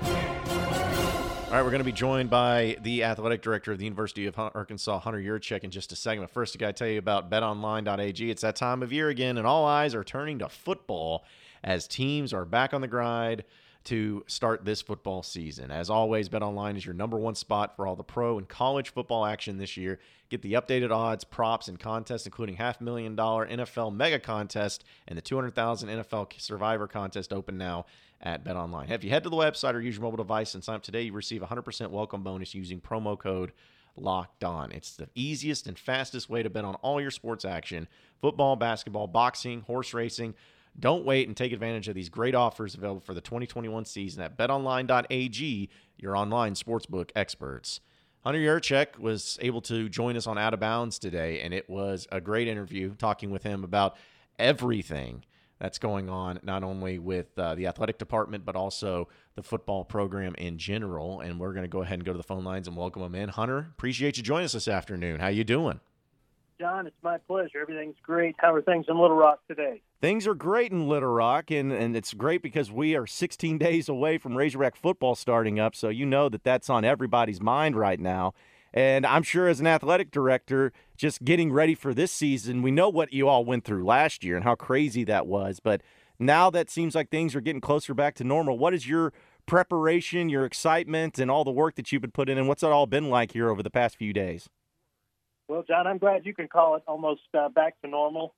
All 1.55 1.61
right, 1.61 1.65
we're 1.65 1.71
going 1.71 1.85
to 1.85 1.85
be 1.85 1.93
joined 1.93 2.31
by 2.31 2.77
the 2.83 3.05
athletic 3.05 3.41
director 3.41 3.71
of 3.71 3.79
the 3.79 3.85
University 3.85 4.27
of 4.27 4.37
Arkansas, 4.37 4.99
Hunter 4.99 5.21
Yurachek, 5.21 5.63
in 5.63 5.71
just 5.71 5.93
a 5.93 5.95
second. 5.95 6.25
But 6.25 6.31
first, 6.31 6.57
I 6.57 6.59
got 6.59 6.67
to 6.67 6.73
tell 6.73 6.89
you 6.89 6.99
about 6.99 7.31
betonline.ag. 7.31 8.29
It's 8.29 8.43
that 8.43 8.57
time 8.57 8.83
of 8.83 8.93
year 8.93 9.09
again, 9.09 9.39
and 9.39 9.47
all 9.47 9.65
eyes 9.65 9.95
are 9.95 10.03
turning 10.03 10.41
to 10.41 10.49
football 10.49 11.25
as 11.63 11.87
teams 11.87 12.33
are 12.33 12.45
back 12.45 12.75
on 12.75 12.81
the 12.81 12.89
grind 12.89 13.45
to 13.85 14.25
start 14.27 14.65
this 14.65 14.81
football 14.81 15.23
season. 15.23 15.71
As 15.71 15.91
always, 15.91 16.29
BetOnline 16.29 16.77
is 16.77 16.85
your 16.87 16.95
number 16.95 17.19
one 17.19 17.35
spot 17.35 17.77
for 17.77 17.87
all 17.87 17.97
the 17.97 18.03
pro 18.03 18.39
and 18.39 18.49
college 18.49 18.93
football 18.93 19.27
action 19.27 19.59
this 19.59 19.77
year. 19.77 19.99
Get 20.31 20.43
the 20.43 20.55
updated 20.55 20.91
odds, 20.91 21.25
props, 21.25 21.69
and 21.69 21.79
contests, 21.79 22.27
including 22.27 22.57
half 22.57 22.81
million 22.81 23.15
dollar 23.15 23.47
NFL 23.47 23.95
mega 23.95 24.19
contest 24.19 24.85
and 25.07 25.17
the 25.17 25.23
200,000 25.23 25.89
NFL 25.89 26.41
Survivor 26.41 26.87
contest 26.87 27.33
open 27.33 27.59
now 27.59 27.87
at 28.21 28.43
BetOnline. 28.45 28.91
If 28.91 29.05
you 29.05 29.11
head 29.11 29.23
to 29.25 29.31
the 29.31 29.37
website 29.37 29.75
or 29.75 29.81
use 29.81 29.97
your 29.97 30.03
mobile 30.03 30.17
device 30.17 30.55
and 30.55 30.65
sign 30.65 30.77
up 30.77 30.83
today, 30.83 31.03
you 31.03 31.13
receive 31.13 31.43
a 31.43 31.47
100% 31.47 31.91
welcome 31.91 32.23
bonus 32.23 32.55
using 32.55 32.81
promo 32.81 33.19
code 33.19 33.53
locked 33.97 34.43
on. 34.43 34.73
It's 34.73 34.97
the 34.97 35.09
easiest 35.15 35.67
and 35.67 35.79
fastest 35.79 36.29
way 36.29 36.43
to 36.43 36.51
bet 36.51 36.65
on 36.65 36.75
all 36.77 37.01
your 37.01 37.11
sports 37.11 37.45
action 37.45 37.87
football, 38.21 38.57
basketball, 38.57 39.07
boxing, 39.07 39.61
horse 39.61 39.93
racing 39.93 40.35
don't 40.79 41.05
wait 41.05 41.29
and 41.29 41.37
take 41.37 41.53
advantage 41.53 41.89
of 41.89 41.95
these 41.95 42.09
great 42.09 42.35
offers 42.35 42.75
available 42.75 43.01
for 43.01 43.15
the 43.15 43.21
2021 43.21 43.85
season 43.85 44.23
at 44.23 44.37
betonline.ag, 44.37 45.69
your 45.99 46.17
online 46.17 46.55
sportsbook 46.55 47.11
experts. 47.15 47.81
Hunter 48.25 48.41
Yurachek 48.41 48.99
was 48.99 49.39
able 49.43 49.61
to 49.63 49.89
join 49.89 50.17
us 50.17 50.27
on 50.27 50.39
Out 50.39 50.55
of 50.55 50.61
Bounds 50.61 50.99
today, 50.99 51.41
and 51.41 51.53
it 51.53 51.69
was 51.69 52.09
a 52.11 52.21
great 52.21 52.49
interview 52.49 52.95
talking 52.95 53.31
with 53.31 53.43
him 53.43 53.65
about 53.65 53.97
everything 54.39 55.25
that's 55.59 55.79
going 55.79 56.09
on, 56.09 56.41
not 56.43 56.65
only 56.65 56.99
with 56.99 57.39
uh, 57.39 57.55
the 57.55 57.67
athletic 57.67 57.99
department, 57.99 58.45
but 58.45 58.57
also 58.57 59.09
the 59.35 59.43
football 59.43 59.85
program 59.85 60.35
in 60.37 60.59
general. 60.59 61.21
And 61.21 61.39
we're 61.39 61.53
going 61.53 61.65
to 61.65 61.69
go 61.69 61.83
ahead 61.83 61.99
and 61.99 62.05
go 62.05 62.13
to 62.13 62.19
the 62.19 62.25
phone 62.25 62.45
lines 62.45 62.67
and 62.67 62.77
welcome 62.77 63.03
him 63.03 63.15
in. 63.15 63.29
Hunter, 63.29 63.71
appreciate 63.77 64.17
you 64.17 64.23
joining 64.23 64.47
us 64.47 64.53
this 64.53 64.69
afternoon. 64.69 65.21
How 65.21 65.29
you 65.29 65.45
doing? 65.45 65.81
John, 66.61 66.87
it's 66.87 66.97
my 67.03 67.19
pleasure. 67.19 67.61
Everything's 67.61 67.97
great. 68.03 68.37
How 68.39 68.55
are 68.55 68.63
things 68.63 68.87
in 68.89 68.97
Little 68.97 69.17
Rock 69.17 69.41
today? 69.49 69.83
Things 70.01 70.27
are 70.27 70.35
great 70.35 70.71
in 70.71 70.89
Little 70.89 71.09
Rock, 71.13 71.51
and, 71.51 71.73
and 71.73 71.97
it's 71.97 72.15
great 72.15 72.43
because 72.43 72.71
we 72.71 72.95
are 72.95 73.07
16 73.07 73.59
days 73.59 73.89
away 73.89 74.19
from 74.19 74.37
Razorback 74.37 74.77
football 74.77 75.17
starting 75.17 75.59
up, 75.59 75.75
so 75.75 75.89
you 75.89 76.07
know 76.07 76.29
that 76.29 76.45
that's 76.45 76.71
on 76.71 76.85
everybody's 76.85 77.41
mind 77.41 77.77
right 77.77 77.99
now. 77.99 78.35
And 78.73 79.05
I'm 79.05 79.23
sure 79.25 79.49
as 79.49 79.61
an 79.61 79.67
athletic 79.67 80.11
director, 80.13 80.73
just 80.97 81.25
getting 81.25 81.53
ready 81.53 81.75
for 81.75 81.93
this 81.93 82.13
season, 82.13 82.63
we 82.63 82.71
know 82.71 82.89
what 82.89 83.13
you 83.13 83.29
all 83.29 83.45
went 83.45 83.65
through 83.65 83.85
last 83.85 84.23
year 84.23 84.37
and 84.37 84.45
how 84.45 84.55
crazy 84.55 85.05
that 85.05 85.27
was. 85.27 85.59
But 85.61 85.81
now 86.19 86.51
that 86.51 86.71
seems 86.71 86.95
like 86.95 87.11
things 87.11 87.35
are 87.35 87.41
getting 87.41 87.61
closer 87.61 87.95
back 87.95 88.15
to 88.17 88.25
normal. 88.25 88.59
What 88.59 88.75
is 88.75 88.89
your 88.89 89.13
preparation, 89.47 90.29
your 90.29 90.45
excitement, 90.45 91.19
and 91.19 91.31
all 91.31 91.45
the 91.45 91.51
work 91.51 91.75
that 91.77 91.91
you've 91.91 92.03
been 92.03 92.11
putting 92.11 92.33
in? 92.33 92.39
and 92.39 92.49
What's 92.49 92.63
it 92.63 92.71
all 92.71 92.87
been 92.87 93.11
like 93.11 93.33
here 93.33 93.49
over 93.49 93.63
the 93.63 93.71
past 93.71 93.97
few 93.97 94.13
days? 94.13 94.49
Well, 95.49 95.65
John, 95.67 95.87
I'm 95.87 95.99
glad 95.99 96.25
you 96.25 96.35
can 96.35 96.49
call 96.49 96.77
it 96.77 96.83
almost 96.87 97.23
uh, 97.35 97.49
back 97.49 97.81
to 97.83 97.89
normal 97.89 98.35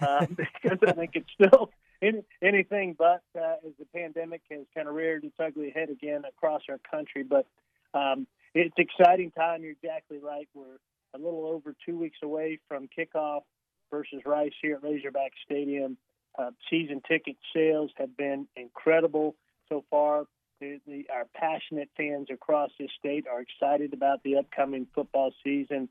uh, 0.00 0.26
because 0.62 0.78
I 0.86 0.92
think 0.92 1.12
it's 1.14 1.30
still 1.34 1.70
any, 2.02 2.22
anything 2.42 2.96
but 2.98 3.22
uh, 3.38 3.56
as 3.66 3.72
the 3.78 3.86
pandemic 3.94 4.42
has 4.50 4.66
kind 4.74 4.88
of 4.88 4.94
reared 4.94 5.24
its 5.24 5.36
ugly 5.38 5.70
head 5.70 5.90
again 5.90 6.22
across 6.28 6.62
our 6.68 6.80
country. 6.90 7.22
But 7.22 7.46
um, 7.94 8.26
it's 8.54 8.74
exciting 8.78 9.30
time. 9.30 9.62
You're 9.62 9.72
exactly 9.72 10.18
right. 10.18 10.48
We're 10.54 10.78
a 11.14 11.18
little 11.18 11.46
over 11.46 11.74
two 11.86 11.98
weeks 11.98 12.18
away 12.22 12.58
from 12.68 12.88
kickoff 12.88 13.42
versus 13.90 14.22
Rice 14.24 14.52
here 14.60 14.76
at 14.76 14.82
Razorback 14.82 15.32
Stadium. 15.44 15.96
Uh, 16.38 16.50
season 16.68 17.02
ticket 17.06 17.36
sales 17.54 17.90
have 17.96 18.16
been 18.16 18.46
incredible 18.56 19.34
so 19.68 19.84
far. 19.90 20.24
The, 20.60 20.78
the, 20.86 21.06
our 21.12 21.26
passionate 21.34 21.88
fans 21.96 22.28
across 22.30 22.70
this 22.78 22.90
state 22.98 23.26
are 23.26 23.40
excited 23.40 23.92
about 23.92 24.22
the 24.22 24.36
upcoming 24.36 24.86
football 24.94 25.32
season. 25.42 25.88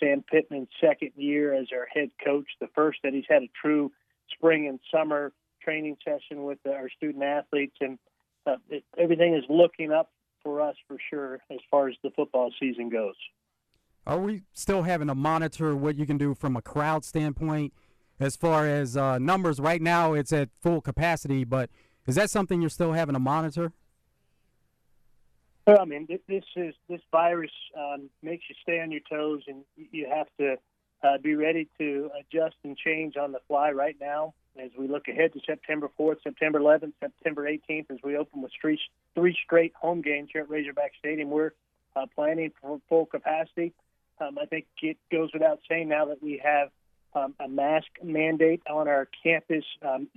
Sam 0.00 0.24
Pittman's 0.30 0.68
second 0.80 1.12
year 1.16 1.54
as 1.54 1.68
our 1.72 1.86
head 1.92 2.10
coach, 2.24 2.46
the 2.60 2.68
first 2.74 3.00
that 3.04 3.12
he's 3.12 3.24
had 3.28 3.42
a 3.42 3.50
true 3.60 3.92
spring 4.32 4.68
and 4.68 4.78
summer 4.92 5.32
training 5.62 5.96
session 6.04 6.44
with 6.44 6.58
our 6.66 6.88
student 6.96 7.24
athletes, 7.24 7.76
and 7.80 7.98
uh, 8.46 8.56
it, 8.68 8.84
everything 8.98 9.34
is 9.34 9.44
looking 9.48 9.92
up 9.92 10.10
for 10.42 10.60
us 10.60 10.76
for 10.86 10.96
sure 11.10 11.40
as 11.50 11.58
far 11.70 11.88
as 11.88 11.94
the 12.02 12.10
football 12.10 12.50
season 12.60 12.90
goes. 12.90 13.14
Are 14.06 14.18
we 14.18 14.42
still 14.52 14.82
having 14.82 15.08
to 15.08 15.14
monitor 15.14 15.74
what 15.74 15.96
you 15.96 16.04
can 16.04 16.18
do 16.18 16.34
from 16.34 16.56
a 16.56 16.62
crowd 16.62 17.04
standpoint 17.04 17.72
as 18.20 18.36
far 18.36 18.66
as 18.66 18.96
uh, 18.96 19.18
numbers? 19.18 19.58
Right 19.58 19.80
now, 19.80 20.12
it's 20.12 20.32
at 20.32 20.50
full 20.60 20.82
capacity, 20.82 21.44
but 21.44 21.70
is 22.06 22.16
that 22.16 22.28
something 22.30 22.60
you're 22.60 22.68
still 22.68 22.92
having 22.92 23.14
to 23.14 23.18
monitor? 23.20 23.72
Well, 25.66 25.78
I 25.80 25.84
mean, 25.86 26.06
this 26.08 26.44
is 26.56 26.74
this 26.88 27.00
virus 27.10 27.50
um, 27.78 28.10
makes 28.22 28.44
you 28.48 28.54
stay 28.62 28.80
on 28.80 28.90
your 28.90 29.00
toes, 29.10 29.42
and 29.48 29.64
you 29.76 30.06
have 30.14 30.26
to 30.38 30.56
uh, 31.02 31.18
be 31.18 31.34
ready 31.34 31.68
to 31.78 32.10
adjust 32.20 32.56
and 32.64 32.76
change 32.76 33.16
on 33.16 33.32
the 33.32 33.40
fly. 33.48 33.70
Right 33.70 33.96
now, 33.98 34.34
as 34.62 34.70
we 34.78 34.88
look 34.88 35.08
ahead 35.08 35.32
to 35.32 35.40
September 35.46 35.88
4th, 35.98 36.22
September 36.22 36.60
11th, 36.60 36.92
September 37.00 37.48
18th, 37.48 37.90
as 37.90 37.98
we 38.04 38.16
open 38.16 38.42
with 38.42 38.52
three 38.60 38.78
three 39.14 39.36
straight 39.42 39.72
home 39.74 40.02
games 40.02 40.28
here 40.32 40.42
at 40.42 40.50
Razorback 40.50 40.92
Stadium, 40.98 41.30
we're 41.30 41.52
uh, 41.96 42.06
planning 42.14 42.52
for 42.60 42.78
full 42.90 43.06
capacity. 43.06 43.72
Um, 44.20 44.38
I 44.40 44.44
think 44.44 44.66
it 44.82 44.98
goes 45.10 45.30
without 45.32 45.60
saying 45.68 45.88
now 45.88 46.04
that 46.06 46.22
we 46.22 46.42
have 46.44 46.68
um, 47.14 47.34
a 47.40 47.48
mask 47.48 47.86
mandate 48.02 48.62
on 48.68 48.86
our 48.86 49.08
campus 49.22 49.64
um, 49.82 50.08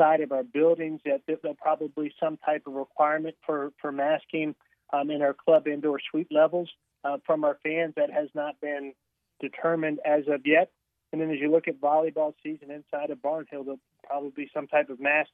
inside 0.00 0.20
of 0.20 0.32
our 0.32 0.42
buildings 0.42 1.00
that 1.04 1.20
there'll 1.26 1.56
probably 1.56 2.12
some 2.18 2.38
type 2.38 2.62
of 2.66 2.74
requirement 2.74 3.36
for, 3.44 3.72
for 3.80 3.92
masking 3.92 4.54
um, 4.92 5.10
in 5.10 5.22
our 5.22 5.34
club 5.34 5.68
indoor 5.68 5.98
suite 6.10 6.28
levels 6.30 6.70
uh, 7.04 7.18
from 7.26 7.44
our 7.44 7.58
fans. 7.62 7.94
That 7.96 8.10
has 8.10 8.28
not 8.34 8.60
been 8.60 8.92
determined 9.40 10.00
as 10.04 10.24
of 10.28 10.42
yet. 10.46 10.70
And 11.12 11.20
then 11.20 11.30
as 11.30 11.38
you 11.40 11.50
look 11.50 11.68
at 11.68 11.80
volleyball 11.80 12.34
season 12.42 12.70
inside 12.70 13.10
of 13.10 13.18
Barnhill, 13.18 13.64
there'll 13.64 13.80
probably 14.06 14.30
be 14.30 14.50
some 14.54 14.66
type 14.66 14.90
of 14.90 15.00
mask 15.00 15.30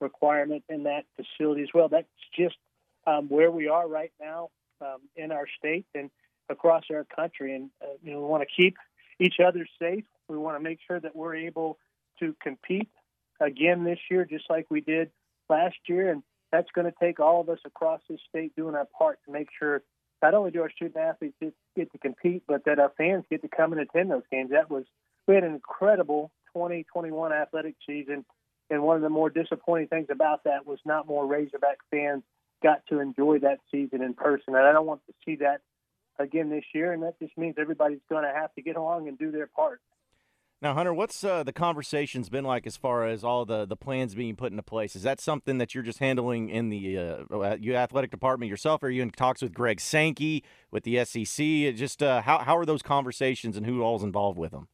requirement 0.00 0.64
in 0.68 0.84
that 0.84 1.04
facility 1.16 1.62
as 1.62 1.68
well. 1.72 1.88
That's 1.88 2.08
just 2.36 2.56
um, 3.06 3.28
where 3.28 3.50
we 3.50 3.68
are 3.68 3.88
right 3.88 4.12
now 4.20 4.50
um, 4.80 4.98
in 5.16 5.32
our 5.32 5.46
state. 5.58 5.86
And 5.94 6.10
across 6.50 6.84
our 6.92 7.04
country. 7.04 7.54
And 7.54 7.70
uh, 7.80 7.94
you 8.02 8.12
know, 8.12 8.20
we 8.20 8.26
want 8.26 8.42
to 8.42 8.48
keep 8.54 8.76
each 9.18 9.36
other 9.44 9.66
safe. 9.80 10.04
We 10.28 10.36
want 10.36 10.56
to 10.56 10.60
make 10.60 10.80
sure 10.86 11.00
that 11.00 11.16
we're 11.16 11.36
able 11.36 11.78
to 12.18 12.34
compete 12.42 12.88
again 13.40 13.84
this 13.84 13.98
year, 14.10 14.24
just 14.24 14.44
like 14.48 14.66
we 14.70 14.80
did 14.80 15.10
last 15.48 15.76
year. 15.88 16.10
And 16.10 16.22
that's 16.52 16.70
going 16.74 16.86
to 16.86 16.94
take 17.00 17.20
all 17.20 17.40
of 17.40 17.48
us 17.48 17.58
across 17.64 18.00
this 18.08 18.20
state 18.28 18.54
doing 18.56 18.74
our 18.74 18.86
part 18.98 19.18
to 19.26 19.32
make 19.32 19.48
sure 19.58 19.82
not 20.22 20.34
only 20.34 20.50
do 20.50 20.62
our 20.62 20.70
student 20.70 20.96
athletes 20.96 21.36
get 21.76 21.92
to 21.92 21.98
compete, 21.98 22.42
but 22.46 22.64
that 22.66 22.78
our 22.78 22.92
fans 22.98 23.24
get 23.30 23.42
to 23.42 23.48
come 23.48 23.72
and 23.72 23.80
attend 23.80 24.10
those 24.10 24.22
games. 24.30 24.50
That 24.50 24.70
was 24.70 24.84
we 25.26 25.34
had 25.34 25.44
an 25.44 25.54
incredible 25.54 26.30
2021 26.54 27.32
athletic 27.32 27.76
season, 27.86 28.24
and 28.68 28.82
one 28.82 28.96
of 28.96 29.02
the 29.02 29.08
more 29.08 29.30
disappointing 29.30 29.88
things 29.88 30.08
about 30.10 30.44
that 30.44 30.66
was 30.66 30.78
not 30.84 31.06
more 31.06 31.26
Razorback 31.26 31.78
fans 31.90 32.22
got 32.62 32.84
to 32.88 33.00
enjoy 33.00 33.38
that 33.38 33.58
season 33.70 34.02
in 34.02 34.14
person. 34.14 34.54
And 34.54 34.58
I 34.58 34.72
don't 34.72 34.86
want 34.86 35.00
to 35.06 35.14
see 35.24 35.36
that 35.36 35.60
again 36.18 36.50
this 36.50 36.64
year, 36.74 36.92
and 36.92 37.02
that 37.02 37.18
just 37.18 37.36
means 37.38 37.54
everybody's 37.58 38.00
going 38.10 38.24
to 38.24 38.32
have 38.34 38.52
to 38.54 38.62
get 38.62 38.76
along 38.76 39.08
and 39.08 39.18
do 39.18 39.30
their 39.30 39.46
part. 39.46 39.80
Now, 40.62 40.74
Hunter, 40.74 40.92
what's 40.92 41.24
uh, 41.24 41.42
the 41.42 41.54
conversations 41.54 42.28
been 42.28 42.44
like 42.44 42.66
as 42.66 42.76
far 42.76 43.06
as 43.06 43.24
all 43.24 43.46
the, 43.46 43.64
the 43.64 43.76
plans 43.76 44.14
being 44.14 44.36
put 44.36 44.50
into 44.50 44.62
place? 44.62 44.94
Is 44.94 45.02
that 45.04 45.18
something 45.18 45.56
that 45.56 45.74
you're 45.74 45.82
just 45.82 46.00
handling 46.00 46.50
in 46.50 46.68
the 46.68 46.98
uh, 46.98 47.56
your 47.58 47.76
athletic 47.76 48.10
department 48.10 48.50
yourself? 48.50 48.82
Or 48.82 48.86
are 48.86 48.90
you 48.90 49.00
in 49.00 49.10
talks 49.10 49.40
with 49.40 49.54
Greg 49.54 49.80
Sankey 49.80 50.44
with 50.70 50.84
the 50.84 51.02
SEC? 51.06 51.74
Just 51.74 52.02
uh, 52.02 52.20
how 52.20 52.38
how 52.40 52.58
are 52.58 52.66
those 52.66 52.82
conversations 52.82 53.56
and 53.56 53.64
who 53.64 53.82
all's 53.82 54.04
involved 54.04 54.36
with 54.36 54.50
them? 54.50 54.68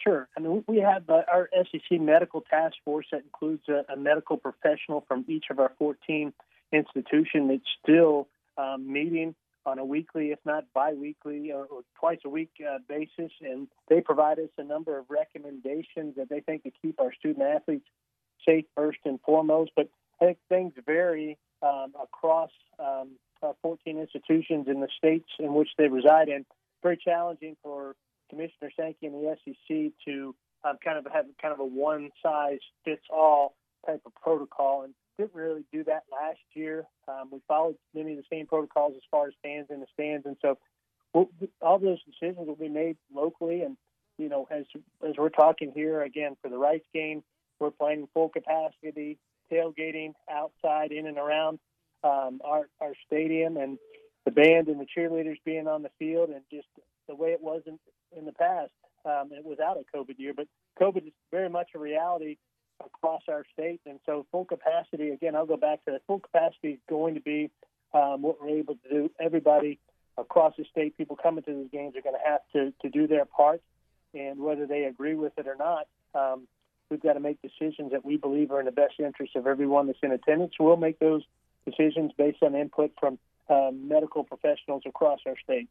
Sure. 0.00 0.28
I 0.36 0.40
mean, 0.40 0.64
we 0.66 0.78
have 0.78 1.08
uh, 1.08 1.22
our 1.32 1.48
SEC 1.52 2.00
medical 2.00 2.40
task 2.40 2.74
force 2.84 3.06
that 3.12 3.22
includes 3.22 3.68
a, 3.68 3.84
a, 3.92 3.96
medical 3.96 4.36
professional 4.36 5.04
from 5.08 5.24
each 5.28 5.46
of 5.50 5.58
our 5.58 5.72
14 5.78 6.32
institutions. 6.72 7.50
It's 7.52 7.64
still 7.82 8.28
um, 8.56 8.92
meeting 8.92 9.34
on 9.66 9.78
a 9.78 9.84
weekly, 9.84 10.30
if 10.30 10.38
not 10.44 10.64
biweekly 10.74 11.50
or, 11.52 11.64
or 11.66 11.82
twice 11.98 12.18
a 12.24 12.28
week 12.28 12.50
uh, 12.66 12.78
basis, 12.88 13.32
and 13.40 13.68
they 13.88 14.00
provide 14.00 14.38
us 14.38 14.48
a 14.58 14.64
number 14.64 14.98
of 14.98 15.06
recommendations 15.08 16.14
that 16.16 16.28
they 16.30 16.40
think 16.40 16.62
to 16.62 16.70
keep 16.82 17.00
our 17.00 17.12
student 17.12 17.44
athletes 17.44 17.86
safe 18.46 18.64
first 18.74 18.98
and 19.04 19.20
foremost. 19.20 19.72
But 19.74 19.88
I 20.20 20.26
think 20.26 20.38
things 20.48 20.72
vary 20.86 21.38
um, 21.62 21.92
across 22.00 22.50
um, 22.78 23.12
14 23.62 23.98
institutions 23.98 24.66
in 24.68 24.80
the 24.80 24.88
states 24.96 25.28
in 25.38 25.54
which 25.54 25.70
they 25.76 25.88
reside 25.88 26.28
in. 26.28 26.44
Very 26.82 26.96
challenging 26.96 27.56
for 27.62 27.94
Commissioner 28.30 28.70
Sankey 28.78 29.06
and 29.06 29.14
the 29.14 29.36
SEC 29.44 29.92
to 30.06 30.34
um, 30.64 30.76
kind 30.84 30.98
of 30.98 31.06
have 31.12 31.26
kind 31.40 31.52
of 31.52 31.60
a 31.60 31.64
one 31.64 32.10
size 32.22 32.58
fits 32.84 33.04
all 33.10 33.54
type 33.86 34.02
of 34.06 34.14
protocol. 34.14 34.82
And 34.82 34.94
didn't 35.18 35.34
really 35.34 35.64
do 35.72 35.84
that 35.84 36.04
last 36.10 36.40
year. 36.54 36.84
Um, 37.08 37.28
we 37.30 37.40
followed 37.48 37.76
many 37.94 38.12
of 38.12 38.18
the 38.18 38.24
same 38.30 38.46
protocols 38.46 38.94
as 38.96 39.02
far 39.10 39.26
as 39.26 39.34
fans 39.42 39.66
in 39.70 39.80
the 39.80 39.86
stands, 39.92 40.26
and 40.26 40.36
so 40.42 40.58
we'll, 41.12 41.28
all 41.60 41.78
those 41.78 41.98
decisions 42.04 42.46
will 42.46 42.56
be 42.56 42.68
made 42.68 42.96
locally. 43.14 43.62
And 43.62 43.76
you 44.18 44.28
know, 44.28 44.46
as 44.50 44.64
as 45.06 45.14
we're 45.16 45.28
talking 45.28 45.72
here 45.74 46.02
again 46.02 46.36
for 46.42 46.48
the 46.48 46.58
Rice 46.58 46.80
game, 46.94 47.22
we're 47.58 47.70
playing 47.70 48.08
full 48.14 48.28
capacity, 48.28 49.18
tailgating 49.52 50.12
outside, 50.30 50.92
in 50.92 51.06
and 51.06 51.18
around 51.18 51.58
um, 52.04 52.40
our 52.44 52.68
our 52.80 52.92
stadium, 53.06 53.56
and 53.56 53.78
the 54.24 54.30
band 54.30 54.68
and 54.68 54.80
the 54.80 54.86
cheerleaders 54.86 55.38
being 55.44 55.66
on 55.66 55.82
the 55.82 55.90
field, 55.98 56.30
and 56.30 56.42
just 56.52 56.68
the 57.08 57.14
way 57.14 57.30
it 57.30 57.40
was 57.40 57.62
in, 57.66 57.78
in 58.16 58.24
the 58.24 58.32
past. 58.32 58.72
Um, 59.04 59.30
it 59.32 59.44
was 59.44 59.58
out 59.60 59.76
a 59.76 59.96
COVID 59.96 60.18
year, 60.18 60.32
but 60.34 60.48
COVID 60.80 61.06
is 61.06 61.12
very 61.30 61.48
much 61.48 61.70
a 61.74 61.78
reality 61.78 62.38
across 62.84 63.22
our 63.28 63.44
state. 63.52 63.80
And 63.86 63.98
so, 64.06 64.26
full 64.30 64.44
capacity, 64.44 65.10
again, 65.10 65.34
I'll 65.34 65.46
go 65.46 65.56
back 65.56 65.84
to 65.84 65.92
that. 65.92 66.02
Full 66.06 66.20
capacity 66.20 66.72
is 66.72 66.80
going 66.88 67.14
to 67.14 67.20
be 67.20 67.50
um, 67.94 68.22
what 68.22 68.40
we're 68.40 68.58
able 68.58 68.74
to 68.74 68.88
do. 68.88 69.10
Everybody 69.20 69.78
across 70.18 70.54
the 70.56 70.64
state, 70.70 70.96
people 70.96 71.16
coming 71.16 71.44
to 71.44 71.54
these 71.54 71.70
games 71.70 71.94
are 71.96 72.02
going 72.02 72.16
to 72.16 72.30
have 72.30 72.40
to, 72.52 72.72
to 72.82 72.88
do 72.88 73.06
their 73.06 73.24
part. 73.24 73.62
And 74.14 74.40
whether 74.40 74.66
they 74.66 74.84
agree 74.84 75.14
with 75.14 75.32
it 75.36 75.46
or 75.46 75.56
not, 75.56 75.86
um, 76.14 76.46
we've 76.90 77.02
got 77.02 77.14
to 77.14 77.20
make 77.20 77.38
decisions 77.42 77.92
that 77.92 78.04
we 78.04 78.16
believe 78.16 78.50
are 78.50 78.60
in 78.60 78.66
the 78.66 78.72
best 78.72 78.94
interest 78.98 79.36
of 79.36 79.46
everyone 79.46 79.86
that's 79.86 79.98
in 80.02 80.12
attendance. 80.12 80.54
We'll 80.58 80.76
make 80.76 80.98
those 80.98 81.22
decisions 81.66 82.12
based 82.16 82.42
on 82.42 82.54
input 82.54 82.92
from 82.98 83.18
um, 83.50 83.88
medical 83.88 84.24
professionals 84.24 84.82
across 84.86 85.20
our 85.26 85.36
state. 85.42 85.68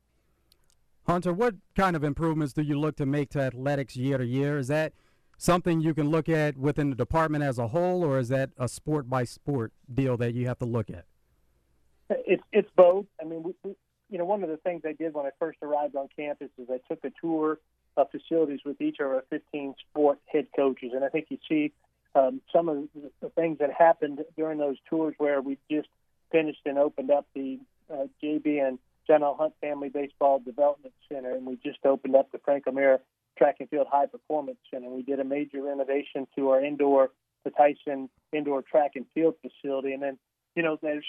Hunter, 1.07 1.33
what 1.33 1.55
kind 1.75 1.95
of 1.95 2.03
improvements 2.03 2.53
do 2.53 2.63
you 2.63 2.79
look 2.79 2.95
to 2.97 3.05
make 3.05 3.29
to 3.31 3.41
athletics 3.41 3.95
year 3.95 4.17
to 4.17 4.25
year? 4.25 4.57
Is 4.57 4.67
that 4.67 4.93
something 5.37 5.81
you 5.81 5.93
can 5.93 6.09
look 6.09 6.29
at 6.29 6.57
within 6.57 6.89
the 6.89 6.95
department 6.95 7.43
as 7.43 7.57
a 7.57 7.67
whole, 7.67 8.03
or 8.03 8.19
is 8.19 8.29
that 8.29 8.51
a 8.57 8.67
sport 8.67 9.09
by 9.09 9.23
sport 9.23 9.73
deal 9.91 10.17
that 10.17 10.33
you 10.33 10.47
have 10.47 10.59
to 10.59 10.65
look 10.65 10.89
at? 10.89 11.05
It's 12.09 12.43
it's 12.51 12.69
both. 12.75 13.05
I 13.19 13.25
mean, 13.25 13.43
we, 13.43 13.53
we, 13.63 13.75
you 14.09 14.17
know, 14.17 14.25
one 14.25 14.43
of 14.43 14.49
the 14.49 14.57
things 14.57 14.83
I 14.85 14.93
did 14.93 15.13
when 15.13 15.25
I 15.25 15.31
first 15.39 15.57
arrived 15.61 15.95
on 15.95 16.07
campus 16.15 16.49
is 16.57 16.67
I 16.69 16.79
took 16.87 17.03
a 17.03 17.11
tour 17.19 17.59
of 17.97 18.11
facilities 18.11 18.59
with 18.65 18.79
each 18.81 18.97
of 18.99 19.07
our 19.07 19.23
15 19.29 19.75
sport 19.89 20.19
head 20.27 20.47
coaches, 20.55 20.91
and 20.93 21.03
I 21.03 21.09
think 21.09 21.27
you 21.29 21.37
see 21.49 21.71
um, 22.13 22.41
some 22.53 22.69
of 22.69 22.87
the 23.21 23.29
things 23.29 23.57
that 23.59 23.71
happened 23.73 24.23
during 24.37 24.59
those 24.59 24.77
tours 24.89 25.15
where 25.17 25.41
we 25.41 25.57
just 25.69 25.87
finished 26.31 26.61
and 26.65 26.77
opened 26.77 27.11
up 27.11 27.25
the 27.33 27.59
uh, 27.91 28.05
JB 28.23 28.65
and 28.65 28.79
Johnelle 29.07 29.37
Hunt 29.37 29.53
Family 29.61 29.89
Baseball 29.89 30.39
Development 30.39 30.93
Center, 31.09 31.35
and 31.35 31.45
we 31.45 31.57
just 31.63 31.79
opened 31.85 32.15
up 32.15 32.31
the 32.31 32.39
Frank 32.39 32.67
O'Mara 32.67 32.99
Track 33.37 33.57
and 33.59 33.69
Field 33.69 33.87
High 33.91 34.07
Performance 34.07 34.57
Center. 34.71 34.89
We 34.89 35.03
did 35.03 35.19
a 35.19 35.23
major 35.23 35.61
renovation 35.61 36.27
to 36.35 36.49
our 36.49 36.63
indoor, 36.63 37.11
the 37.43 37.51
Tyson 37.51 38.09
Indoor 38.33 38.61
Track 38.61 38.91
and 38.95 39.05
Field 39.13 39.35
facility. 39.41 39.93
And 39.93 40.01
then, 40.01 40.17
you 40.55 40.63
know, 40.63 40.77
there's 40.81 41.05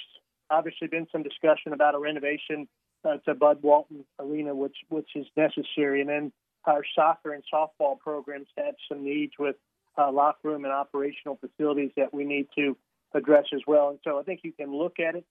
obviously 0.50 0.88
been 0.88 1.06
some 1.10 1.22
discussion 1.22 1.72
about 1.72 1.94
a 1.94 1.98
renovation 1.98 2.68
uh, 3.04 3.18
to 3.24 3.34
Bud 3.34 3.58
Walton 3.62 4.04
Arena, 4.18 4.54
which 4.54 4.76
which 4.88 5.10
is 5.14 5.26
necessary. 5.36 6.00
And 6.00 6.10
then 6.10 6.32
our 6.64 6.82
soccer 6.94 7.32
and 7.32 7.42
softball 7.52 7.98
programs 7.98 8.48
have 8.56 8.74
some 8.88 9.04
needs 9.04 9.32
with 9.38 9.56
uh, 9.98 10.10
locker 10.10 10.48
room 10.48 10.64
and 10.64 10.72
operational 10.72 11.38
facilities 11.40 11.90
that 11.96 12.12
we 12.12 12.24
need 12.24 12.48
to 12.56 12.76
address 13.14 13.44
as 13.54 13.60
well. 13.66 13.90
And 13.90 13.98
so 14.04 14.18
I 14.18 14.22
think 14.22 14.40
you 14.42 14.52
can 14.52 14.76
look 14.76 14.98
at 14.98 15.14
it 15.14 15.24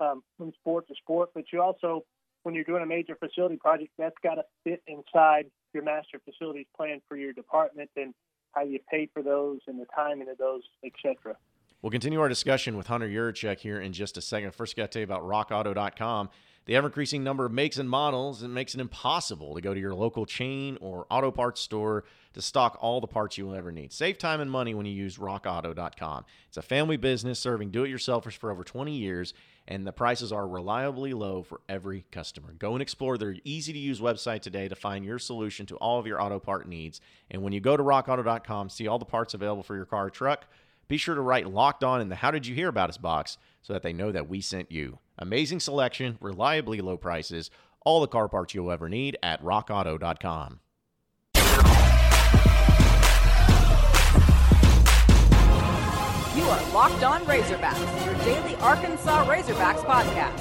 um, 0.00 0.22
from 0.36 0.52
sport 0.60 0.86
to 0.88 0.94
sport, 0.94 1.30
but 1.34 1.44
you 1.52 1.60
also, 1.60 2.04
when 2.42 2.54
you're 2.54 2.64
doing 2.64 2.82
a 2.82 2.86
major 2.86 3.16
facility 3.16 3.56
project, 3.56 3.90
that's 3.98 4.14
got 4.22 4.34
to 4.34 4.44
fit 4.64 4.82
inside 4.86 5.46
your 5.72 5.82
master 5.82 6.20
facilities 6.24 6.66
plan 6.76 7.00
for 7.08 7.16
your 7.16 7.32
department 7.32 7.90
and 7.96 8.14
how 8.52 8.62
you 8.62 8.78
pay 8.90 9.08
for 9.12 9.22
those 9.22 9.60
and 9.66 9.80
the 9.80 9.86
timing 9.94 10.28
of 10.28 10.38
those, 10.38 10.62
etc. 10.84 11.36
We'll 11.80 11.90
continue 11.90 12.20
our 12.20 12.28
discussion 12.28 12.76
with 12.76 12.86
Hunter 12.86 13.08
Yurachek 13.08 13.58
here 13.58 13.80
in 13.80 13.92
just 13.92 14.16
a 14.16 14.22
second. 14.22 14.54
First, 14.54 14.76
got 14.76 14.84
to 14.84 14.88
tell 14.88 15.00
you 15.00 15.04
about 15.04 15.22
RockAuto.com. 15.22 16.30
The 16.64 16.76
ever 16.76 16.86
increasing 16.86 17.24
number 17.24 17.44
of 17.44 17.50
makes 17.50 17.76
and 17.78 17.90
models 17.90 18.44
it 18.44 18.48
makes 18.48 18.74
it 18.76 18.80
impossible 18.80 19.56
to 19.56 19.60
go 19.60 19.74
to 19.74 19.80
your 19.80 19.94
local 19.94 20.26
chain 20.26 20.78
or 20.80 21.06
auto 21.10 21.32
parts 21.32 21.60
store 21.60 22.04
to 22.34 22.40
stock 22.40 22.78
all 22.80 23.00
the 23.00 23.08
parts 23.08 23.36
you 23.36 23.46
will 23.46 23.56
ever 23.56 23.72
need. 23.72 23.92
Save 23.92 24.18
time 24.18 24.40
and 24.40 24.48
money 24.48 24.72
when 24.74 24.86
you 24.86 24.92
use 24.92 25.18
RockAuto.com. 25.18 26.24
It's 26.46 26.56
a 26.56 26.62
family 26.62 26.96
business 26.96 27.40
serving 27.40 27.70
do-it-yourselfers 27.70 28.36
for 28.36 28.52
over 28.52 28.62
20 28.62 28.94
years 28.94 29.34
and 29.68 29.86
the 29.86 29.92
prices 29.92 30.32
are 30.32 30.46
reliably 30.46 31.14
low 31.14 31.42
for 31.42 31.60
every 31.68 32.04
customer. 32.10 32.52
Go 32.52 32.72
and 32.72 32.82
explore 32.82 33.16
their 33.16 33.36
easy 33.44 33.72
to 33.72 33.78
use 33.78 34.00
website 34.00 34.40
today 34.40 34.68
to 34.68 34.74
find 34.74 35.04
your 35.04 35.18
solution 35.18 35.66
to 35.66 35.76
all 35.76 35.98
of 35.98 36.06
your 36.06 36.20
auto 36.20 36.38
part 36.38 36.66
needs. 36.68 37.00
And 37.30 37.42
when 37.42 37.52
you 37.52 37.60
go 37.60 37.76
to 37.76 37.82
rockauto.com, 37.82 38.68
see 38.68 38.86
all 38.86 38.98
the 38.98 39.04
parts 39.04 39.34
available 39.34 39.62
for 39.62 39.76
your 39.76 39.84
car 39.84 40.06
or 40.06 40.10
truck. 40.10 40.46
Be 40.88 40.96
sure 40.96 41.14
to 41.14 41.20
write 41.20 41.46
locked 41.46 41.84
on 41.84 42.00
in 42.00 42.08
the 42.08 42.16
How 42.16 42.30
Did 42.30 42.46
You 42.46 42.54
Hear 42.54 42.68
About 42.68 42.90
Us 42.90 42.98
box 42.98 43.38
so 43.62 43.72
that 43.72 43.82
they 43.82 43.92
know 43.92 44.12
that 44.12 44.28
we 44.28 44.40
sent 44.40 44.70
you. 44.70 44.98
Amazing 45.18 45.60
selection, 45.60 46.18
reliably 46.20 46.80
low 46.80 46.96
prices, 46.96 47.50
all 47.84 48.00
the 48.00 48.08
car 48.08 48.28
parts 48.28 48.54
you'll 48.54 48.70
ever 48.70 48.88
need 48.88 49.16
at 49.22 49.42
rockauto.com. 49.42 50.60
You 56.34 56.44
are 56.44 56.72
Locked 56.72 57.04
On 57.04 57.20
Razorbacks, 57.26 58.06
your 58.06 58.14
daily 58.24 58.56
Arkansas 58.56 59.26
Razorbacks 59.26 59.84
podcast. 59.84 60.38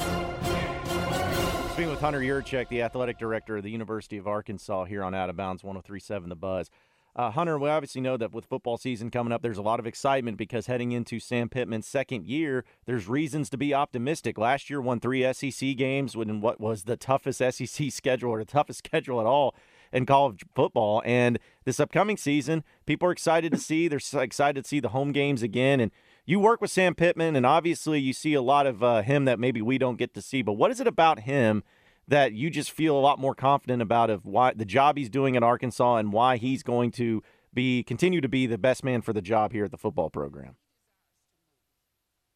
Speaking 1.74 1.91
with 1.91 2.00
Hunter 2.00 2.21
Yurachek, 2.21 2.69
the 2.69 2.81
athletic 2.81 3.19
director 3.19 3.57
of 3.57 3.63
the 3.63 3.71
University 3.71 4.17
of 4.17 4.25
Arkansas, 4.25 4.86
here 4.86 5.03
on 5.03 5.13
Out 5.13 5.29
of 5.29 5.36
Bounds 5.36 5.65
1037 5.65 6.29
The 6.29 6.36
Buzz. 6.38 6.69
Uh, 7.13 7.29
Hunter, 7.31 7.60
we 7.60 7.67
obviously 7.67 8.00
know 8.00 8.15
that 8.15 8.31
with 8.31 8.45
football 8.45 8.77
season 8.77 9.12
coming 9.12 9.33
up, 9.33 9.41
there's 9.41 9.57
a 9.57 9.62
lot 9.62 9.81
of 9.81 9.86
excitement 9.86 10.38
because 10.38 10.67
heading 10.67 10.93
into 10.93 11.19
Sam 11.19 11.50
Pittman's 11.50 11.88
second 11.88 12.25
year, 12.25 12.63
there's 12.86 13.10
reasons 13.10 13.50
to 13.50 13.57
be 13.57 13.74
optimistic. 13.74 14.38
Last 14.38 14.69
year, 14.69 14.79
won 14.79 15.01
three 15.01 15.29
SEC 15.33 15.75
games 15.75 16.15
in 16.15 16.39
what 16.39 16.62
was 16.62 16.83
the 16.83 16.95
toughest 16.95 17.39
SEC 17.39 17.67
schedule 17.91 18.29
or 18.29 18.39
the 18.39 18.45
toughest 18.45 18.79
schedule 18.79 19.19
at 19.19 19.25
all 19.25 19.55
in 19.91 20.05
college 20.05 20.43
football. 20.55 21.01
And 21.05 21.39
this 21.65 21.79
upcoming 21.79 22.17
season, 22.17 22.63
people 22.86 23.07
are 23.07 23.12
excited 23.12 23.51
to 23.51 23.57
see. 23.57 23.88
They're 23.88 24.00
excited 24.21 24.63
to 24.63 24.67
see 24.67 24.79
the 24.79 24.89
home 24.89 25.12
games 25.12 25.43
again. 25.43 25.79
And 25.79 25.91
you 26.25 26.39
work 26.39 26.62
with 26.62 26.71
Sam 26.71 26.95
Pittman, 26.95 27.36
and 27.36 27.45
obviously 27.45 28.00
you 28.00 28.13
see 28.13 28.33
a 28.33 28.41
lot 28.41 28.67
of 28.67 28.83
uh, 28.83 29.01
him 29.01 29.25
that 29.25 29.39
maybe 29.39 29.62
we 29.62 29.77
don't 29.77 29.98
get 29.98 30.13
to 30.13 30.21
see. 30.21 30.41
But 30.41 30.53
what 30.53 30.71
is 30.71 30.79
it 30.79 30.88
about 30.88 31.21
him 31.21 31.63
that 32.07 32.33
you 32.33 32.50
just 32.50 32.71
feel 32.71 32.98
a 32.98 33.00
lot 33.00 33.19
more 33.19 33.36
confident 33.36 33.81
about 33.81 34.10
of 34.10 34.25
why 34.25 34.53
the 34.53 34.65
job 34.65 34.98
he's 34.98 35.10
doing 35.10 35.36
at 35.36 35.43
Arkansas 35.43 35.98
and 35.98 36.12
why 36.12 36.38
he's 36.38 36.63
going 36.63 36.91
to 36.91 37.24
be 37.53 37.83
continue 37.83 38.21
to 38.21 38.29
be 38.29 38.45
the 38.45 38.57
best 38.57 38.83
man 38.83 39.01
for 39.01 39.13
the 39.13 39.21
job 39.21 39.51
here 39.51 39.65
at 39.65 39.71
the 39.71 39.77
football 39.77 40.10
program? 40.10 40.55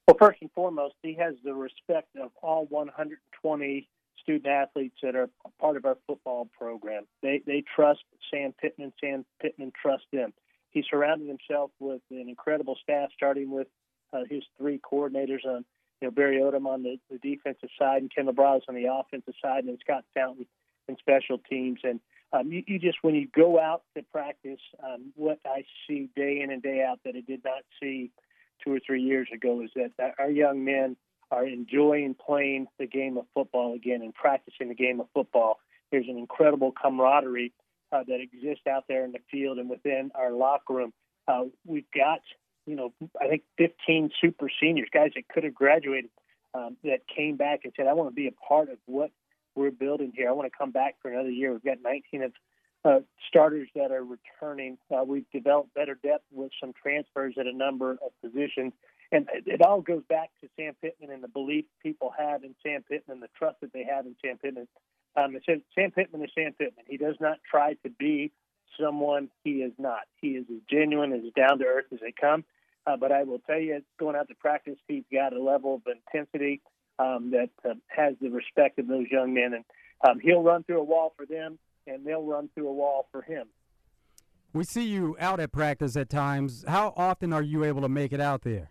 Well, 0.08 0.18
first 0.20 0.42
and 0.42 0.52
foremost, 0.52 0.96
he 1.02 1.16
has 1.16 1.36
the 1.44 1.54
respect 1.54 2.16
of 2.22 2.32
all 2.42 2.68
120 2.68 3.90
student 4.26 4.48
athletes 4.48 4.98
that 5.04 5.16
are 5.16 5.30
part 5.62 5.78
of 5.78 5.86
our 5.86 5.98
football 6.08 6.50
program. 6.58 7.04
They 7.22 7.42
they 7.46 7.64
trust 7.76 8.02
Sam 8.32 8.54
Pittman. 8.60 8.92
Sam 9.00 9.24
Pittman 9.42 9.72
trusts 9.80 10.08
them. 10.12 10.34
He 10.72 10.84
surrounded 10.90 11.28
himself 11.28 11.72
with 11.80 12.02
an 12.12 12.28
incredible 12.28 12.78
staff, 12.82 13.10
starting 13.16 13.52
with 13.52 13.68
uh, 14.12 14.24
his 14.30 14.44
three 14.58 14.80
coordinators 14.80 15.46
on 15.46 15.64
you 16.02 16.08
know 16.08 16.12
Barry 16.12 16.40
Odom 16.40 16.66
on 16.66 16.84
the, 16.84 16.98
the 17.10 17.20
defensive 17.20 17.70
side 17.80 18.02
and 18.02 18.14
Kendall 18.14 18.34
Briles 18.34 18.64
on 18.68 18.76
the 18.76 18.88
offensive 18.92 19.36
side, 19.42 19.64
and 19.64 19.80
Scott 19.80 20.04
Fountain 20.14 20.48
in 20.88 20.98
special 20.98 21.38
teams. 21.38 21.80
And 21.84 22.00
um, 22.34 22.52
you, 22.52 22.64
you 22.68 22.80
just 22.80 22.98
when 23.04 23.16
you 23.16 23.28
go 23.34 23.60
out 23.60 23.84
to 23.96 24.04
practice, 24.12 24.60
um, 24.84 25.14
what 25.16 25.40
I 25.46 25.64
see 25.88 26.10
day 26.16 26.42
in 26.42 26.52
and 26.52 26.62
day 26.62 26.84
out 26.84 27.00
that 27.06 27.16
I 27.16 27.22
did 27.22 27.44
not 27.46 27.64
see 27.82 28.12
two 28.64 28.74
or 28.74 28.80
three 28.86 29.02
years 29.02 29.28
ago 29.34 29.62
is 29.62 29.70
that, 29.76 29.92
that 29.98 30.16
our 30.18 30.30
young 30.30 30.64
men 30.64 30.96
are 31.32 31.46
enjoying 31.46 32.16
playing 32.16 32.68
the 32.80 32.88
game 32.88 33.18
of 33.18 33.26
football 33.34 33.74
again 33.74 34.02
and 34.02 34.14
practicing 34.14 34.70
the 34.70 34.76
game 34.76 35.00
of 35.00 35.08
football. 35.14 35.60
There's 35.92 36.08
an 36.08 36.18
incredible 36.18 36.72
camaraderie 36.72 37.54
uh, 37.92 38.04
that 38.08 38.20
exists 38.20 38.68
out 38.68 38.86
there 38.88 39.06
in 39.06 39.12
the 39.12 39.20
field 39.32 39.58
and 39.58 39.70
within 39.70 40.12
our 40.16 40.32
locker 40.32 40.74
room. 40.74 40.94
Uh, 41.28 41.46
we've 41.66 41.90
got, 41.96 42.20
you 42.66 42.76
know, 42.76 42.94
I 43.22 43.28
think 43.28 43.44
15 43.58 44.12
super 44.22 44.50
seniors, 44.62 44.90
guys 44.94 45.12
that 45.16 45.28
could 45.28 45.44
have 45.44 45.56
graduated, 45.56 46.10
um, 46.54 46.78
that 46.84 47.02
came 47.14 47.36
back 47.36 47.62
and 47.64 47.74
said, 47.76 47.88
"I 47.88 47.94
want 47.94 48.10
to 48.10 48.16
be 48.16 48.28
a 48.28 48.32
part 48.32 48.70
of 48.70 48.78
what 48.86 49.12
we're 49.56 49.72
building 49.72 50.14
here. 50.16 50.30
I 50.30 50.32
want 50.32 50.52
to 50.52 50.58
come 50.58 50.72
back 50.72 50.96
for 51.02 51.12
another 51.12 51.30
year." 51.30 51.52
We've 51.52 51.64
got 51.64 51.82
19 51.82 52.24
of 52.24 52.32
uh, 52.86 53.00
starters 53.28 53.68
that 53.76 53.92
are 53.92 54.04
returning. 54.04 54.78
Uh, 54.90 55.04
we've 55.04 55.30
developed 55.32 55.74
better 55.74 55.98
depth 56.02 56.24
with 56.32 56.52
some 56.62 56.72
transfers 56.82 57.36
at 57.38 57.48
a 57.48 57.52
number 57.52 57.92
of 57.92 58.12
positions 58.22 58.74
and 59.16 59.28
it 59.46 59.62
all 59.62 59.82
goes 59.82 60.04
back 60.10 60.30
to 60.42 60.50
Sam 60.58 60.74
Pittman 60.82 61.10
and 61.10 61.24
the 61.24 61.30
belief 61.30 61.66
people 61.82 62.12
have 62.18 62.44
in 62.44 62.54
Sam 62.62 62.84
Pittman, 62.84 63.22
the 63.22 63.30
trust 63.38 63.62
that 63.62 63.72
they 63.72 63.86
have 63.90 64.06
in 64.06 64.16
Sam 64.24 64.38
Pittman. 64.38 64.68
Um, 65.16 65.38
said 65.46 65.62
Sam 65.74 65.92
Pittman 65.92 66.24
is 66.24 66.32
Sam 66.36 66.52
Pittman. 66.52 66.86
He 66.90 66.98
does 66.98 67.16
not 67.22 67.38
try 67.50 67.76
to 67.84 67.90
be 67.90 68.34
someone 68.78 69.30
he 69.44 69.62
is 69.62 69.72
not. 69.78 70.02
He 70.20 70.30
is 70.30 70.46
as 70.50 70.62
genuine, 70.70 71.14
as 71.14 71.22
down 71.34 71.60
to 71.60 71.66
earth 71.66 71.86
as 71.94 72.00
they 72.02 72.12
come. 72.20 72.44
Uh, 72.86 72.98
but 72.98 73.14
I 73.14 73.24
will 73.24 73.40
tell 73.40 73.60
you, 73.60 73.82
going 73.98 74.18
out 74.18 74.28
to 74.28 74.36
practice, 74.36 74.76
he's 74.88 75.06
got 75.12 75.32
a 75.32 75.42
level 75.42 75.76
of 75.76 75.82
intensity 75.88 76.62
um, 77.00 77.32
that 77.32 77.50
uh, 77.68 77.76
has 77.88 78.16
the 78.22 78.30
respect 78.30 78.78
of 78.80 78.88
those 78.88 79.06
young 79.10 79.34
men, 79.34 79.54
and 79.54 79.64
um, 80.08 80.20
he'll 80.20 80.44
run 80.44 80.64
through 80.64 80.82
a 80.82 80.84
wall 80.84 81.14
for 81.16 81.26
them, 81.26 81.58
and 81.88 82.06
they'll 82.06 82.26
run 82.26 82.50
through 82.54 82.68
a 82.68 82.74
wall 82.74 83.08
for 83.12 83.22
him. 83.22 83.48
We 84.54 84.66
see 84.66 84.86
you 84.86 85.16
out 85.20 85.40
at 85.40 85.52
practice 85.52 85.96
at 85.96 86.10
times. 86.10 86.66
How 86.68 86.94
often 86.98 87.32
are 87.34 87.42
you 87.42 87.64
able 87.64 87.82
to 87.82 87.90
make 87.90 88.14
it 88.14 88.22
out 88.22 88.44
there? 88.44 88.70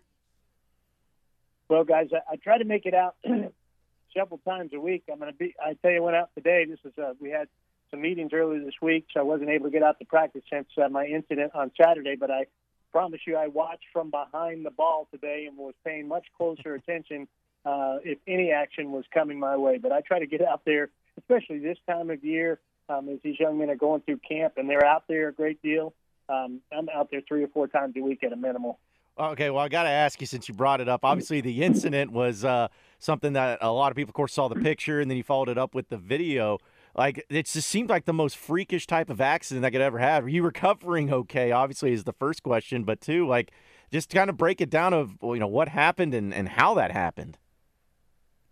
Well, 1.69 1.83
guys, 1.83 2.09
I, 2.13 2.33
I 2.33 2.35
try 2.37 2.57
to 2.57 2.65
make 2.65 2.85
it 2.85 2.93
out 2.93 3.15
several 4.15 4.39
times 4.45 4.71
a 4.73 4.79
week. 4.79 5.03
I'm 5.11 5.19
going 5.19 5.31
to 5.31 5.37
be. 5.37 5.55
I 5.59 5.73
tell 5.81 5.91
you, 5.91 5.97
I 5.97 5.99
went 6.01 6.15
out 6.15 6.29
today. 6.35 6.65
This 6.65 6.79
is 6.85 6.97
uh, 6.97 7.13
we 7.19 7.29
had 7.29 7.47
some 7.91 8.01
meetings 8.01 8.31
earlier 8.33 8.63
this 8.63 8.75
week, 8.81 9.07
so 9.13 9.19
I 9.19 9.23
wasn't 9.23 9.49
able 9.49 9.65
to 9.65 9.71
get 9.71 9.83
out 9.83 9.99
to 9.99 10.05
practice 10.05 10.43
since 10.51 10.67
uh, 10.83 10.89
my 10.89 11.05
incident 11.05 11.51
on 11.55 11.71
Saturday. 11.79 12.15
But 12.15 12.31
I 12.31 12.45
promise 12.91 13.21
you, 13.25 13.35
I 13.35 13.47
watched 13.47 13.85
from 13.91 14.11
behind 14.11 14.65
the 14.65 14.71
ball 14.71 15.07
today 15.11 15.45
and 15.47 15.57
was 15.57 15.73
paying 15.83 16.07
much 16.07 16.25
closer 16.37 16.75
attention 16.75 17.27
uh, 17.65 17.97
if 18.03 18.19
any 18.27 18.51
action 18.51 18.91
was 18.91 19.05
coming 19.13 19.39
my 19.39 19.57
way. 19.57 19.79
But 19.79 19.91
I 19.91 20.01
try 20.01 20.19
to 20.19 20.27
get 20.27 20.41
out 20.41 20.61
there, 20.65 20.89
especially 21.17 21.59
this 21.59 21.77
time 21.87 22.09
of 22.11 22.23
year, 22.23 22.59
um, 22.89 23.09
as 23.09 23.19
these 23.23 23.39
young 23.39 23.57
men 23.57 23.69
are 23.69 23.75
going 23.75 24.01
through 24.01 24.19
camp 24.27 24.53
and 24.57 24.69
they're 24.69 24.85
out 24.85 25.05
there 25.07 25.29
a 25.29 25.33
great 25.33 25.61
deal. 25.63 25.93
Um, 26.29 26.61
I'm 26.71 26.89
out 26.89 27.09
there 27.11 27.21
three 27.27 27.43
or 27.43 27.47
four 27.47 27.67
times 27.67 27.95
a 27.97 28.01
week 28.01 28.23
at 28.23 28.33
a 28.33 28.35
minimal. 28.35 28.79
Okay, 29.17 29.49
well, 29.49 29.63
I 29.63 29.69
got 29.69 29.83
to 29.83 29.89
ask 29.89 30.19
you 30.19 30.27
since 30.27 30.49
you 30.49 30.53
brought 30.53 30.81
it 30.81 30.89
up. 30.89 31.05
Obviously, 31.05 31.39
the 31.39 31.63
incident 31.63 32.11
was 32.11 32.43
uh, 32.43 32.67
something 32.99 33.31
that 33.33 33.59
a 33.61 33.71
lot 33.71 33.91
of 33.91 33.95
people, 33.95 34.09
of 34.09 34.13
course, 34.13 34.33
saw 34.33 34.49
the 34.49 34.55
picture 34.55 34.99
and 34.99 35.09
then 35.09 35.15
you 35.15 35.23
followed 35.23 35.47
it 35.47 35.57
up 35.57 35.73
with 35.73 35.87
the 35.87 35.97
video. 35.97 36.57
Like, 36.97 37.25
it 37.29 37.45
just 37.45 37.69
seemed 37.69 37.89
like 37.89 38.03
the 38.03 38.13
most 38.13 38.35
freakish 38.35 38.87
type 38.87 39.09
of 39.09 39.21
accident 39.21 39.65
I 39.65 39.69
could 39.69 39.79
ever 39.79 39.99
have. 39.99 40.25
Are 40.25 40.29
you 40.29 40.43
recovering 40.43 41.13
okay? 41.13 41.53
Obviously, 41.53 41.93
is 41.93 42.03
the 42.03 42.13
first 42.13 42.43
question, 42.43 42.83
but 42.83 42.99
two, 42.99 43.25
like, 43.25 43.51
just 43.89 44.09
kind 44.09 44.29
of 44.29 44.35
break 44.35 44.59
it 44.59 44.69
down 44.69 44.93
of 44.93 45.17
you 45.23 45.39
know 45.39 45.47
what 45.47 45.69
happened 45.69 46.13
and, 46.13 46.33
and 46.33 46.49
how 46.49 46.73
that 46.73 46.91
happened. 46.91 47.37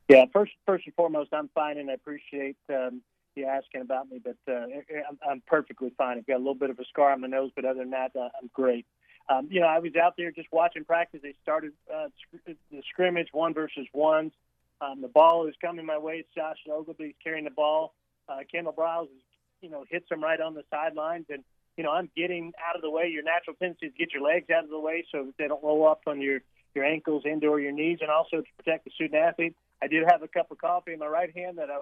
Yeah, 0.07 0.25
first 0.31 0.53
first 0.65 0.85
and 0.85 0.95
foremost, 0.95 1.33
I'm 1.33 1.49
fine, 1.55 1.77
and 1.77 1.89
I 1.89 1.93
appreciate 1.93 2.57
um, 2.69 3.01
you 3.35 3.45
asking 3.45 3.81
about 3.81 4.09
me. 4.09 4.21
But 4.23 4.37
uh, 4.47 4.65
I'm, 5.09 5.19
I'm 5.29 5.43
perfectly 5.47 5.91
fine. 5.97 6.17
I've 6.17 6.27
got 6.27 6.35
a 6.35 6.37
little 6.37 6.55
bit 6.55 6.69
of 6.69 6.79
a 6.79 6.85
scar 6.85 7.11
on 7.11 7.21
my 7.21 7.27
nose, 7.27 7.51
but 7.55 7.65
other 7.65 7.79
than 7.79 7.89
that, 7.91 8.15
uh, 8.15 8.29
I'm 8.41 8.49
great 8.53 8.85
um, 9.29 9.47
you 9.49 9.61
know, 9.61 9.67
I 9.67 9.79
was 9.79 9.95
out 9.95 10.15
there 10.17 10.31
just 10.31 10.49
watching 10.51 10.83
practice. 10.83 11.21
They 11.23 11.35
started 11.41 11.71
uh, 11.93 12.07
the 12.45 12.81
scrimmage 12.89 13.29
one 13.31 13.53
versus 13.53 13.87
ones. 13.93 14.33
Um, 14.81 15.01
the 15.01 15.07
ball 15.07 15.47
is 15.47 15.55
coming 15.61 15.85
my 15.85 15.97
way. 15.97 16.15
It's 16.15 16.29
Josh 16.35 16.57
Ogleby 16.69 17.15
carrying 17.23 17.45
the 17.45 17.51
ball. 17.51 17.93
Uh, 18.27 18.39
Kendall 18.51 18.75
is, 19.03 19.09
you 19.61 19.69
know, 19.69 19.85
hits 19.89 20.11
him 20.11 20.21
right 20.21 20.39
on 20.39 20.53
the 20.53 20.63
sidelines, 20.69 21.25
and 21.29 21.43
you 21.77 21.83
know, 21.83 21.91
I'm 21.91 22.09
getting 22.15 22.53
out 22.69 22.75
of 22.75 22.81
the 22.81 22.89
way. 22.89 23.07
Your 23.07 23.23
natural 23.23 23.55
tendency 23.55 23.87
is 23.87 23.93
get 23.97 24.13
your 24.13 24.23
legs 24.23 24.49
out 24.49 24.63
of 24.63 24.69
the 24.69 24.79
way 24.79 25.05
so 25.11 25.25
that 25.25 25.33
they 25.37 25.47
don't 25.47 25.63
roll 25.63 25.87
up 25.87 26.01
on 26.05 26.21
your 26.21 26.41
your 26.75 26.85
ankles 26.85 27.23
and 27.25 27.43
or 27.45 27.59
your 27.59 27.71
knees, 27.71 27.99
and 28.01 28.09
also 28.09 28.37
to 28.37 28.47
protect 28.57 28.85
the 28.85 28.91
student 28.91 29.15
athlete. 29.15 29.55
I 29.81 29.87
did 29.87 30.03
have 30.07 30.21
a 30.21 30.27
cup 30.27 30.51
of 30.51 30.57
coffee 30.57 30.93
in 30.93 30.99
my 30.99 31.07
right 31.07 31.35
hand 31.35 31.57
that 31.57 31.69
I 31.69 31.79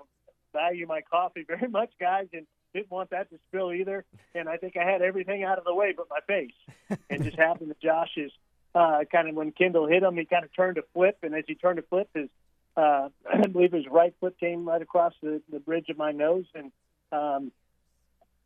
value 0.53 0.85
my 0.85 1.01
coffee 1.01 1.43
very 1.47 1.69
much, 1.69 1.91
guys, 1.99 2.27
and 2.33 2.45
didn't 2.73 2.91
want 2.91 3.09
that 3.11 3.29
to 3.29 3.39
spill 3.47 3.71
either. 3.73 4.05
And 4.33 4.47
I 4.47 4.57
think 4.57 4.77
I 4.77 4.83
had 4.83 5.01
everything 5.01 5.43
out 5.43 5.57
of 5.57 5.63
the 5.63 5.73
way 5.73 5.93
but 5.95 6.07
my 6.09 6.19
face. 6.27 6.99
and 7.09 7.23
just 7.23 7.37
happened 7.37 7.69
to 7.69 7.75
Josh's 7.85 8.31
uh, 8.73 9.03
kind 9.11 9.27
of 9.27 9.35
when 9.35 9.51
Kendall 9.51 9.87
hit 9.87 10.03
him, 10.03 10.15
he 10.15 10.25
kind 10.25 10.45
of 10.45 10.55
turned 10.55 10.75
to 10.75 10.83
flip, 10.93 11.17
and 11.23 11.35
as 11.35 11.43
he 11.47 11.55
turned 11.55 11.77
to 11.77 11.83
flip, 11.83 12.09
his 12.13 12.29
uh, 12.77 13.09
I 13.33 13.47
believe 13.47 13.71
his 13.71 13.87
right 13.89 14.13
foot 14.19 14.39
came 14.39 14.67
right 14.67 14.81
across 14.81 15.13
the, 15.21 15.41
the 15.51 15.59
bridge 15.59 15.89
of 15.89 15.97
my 15.97 16.11
nose 16.11 16.45
and 16.55 16.71
um, 17.11 17.51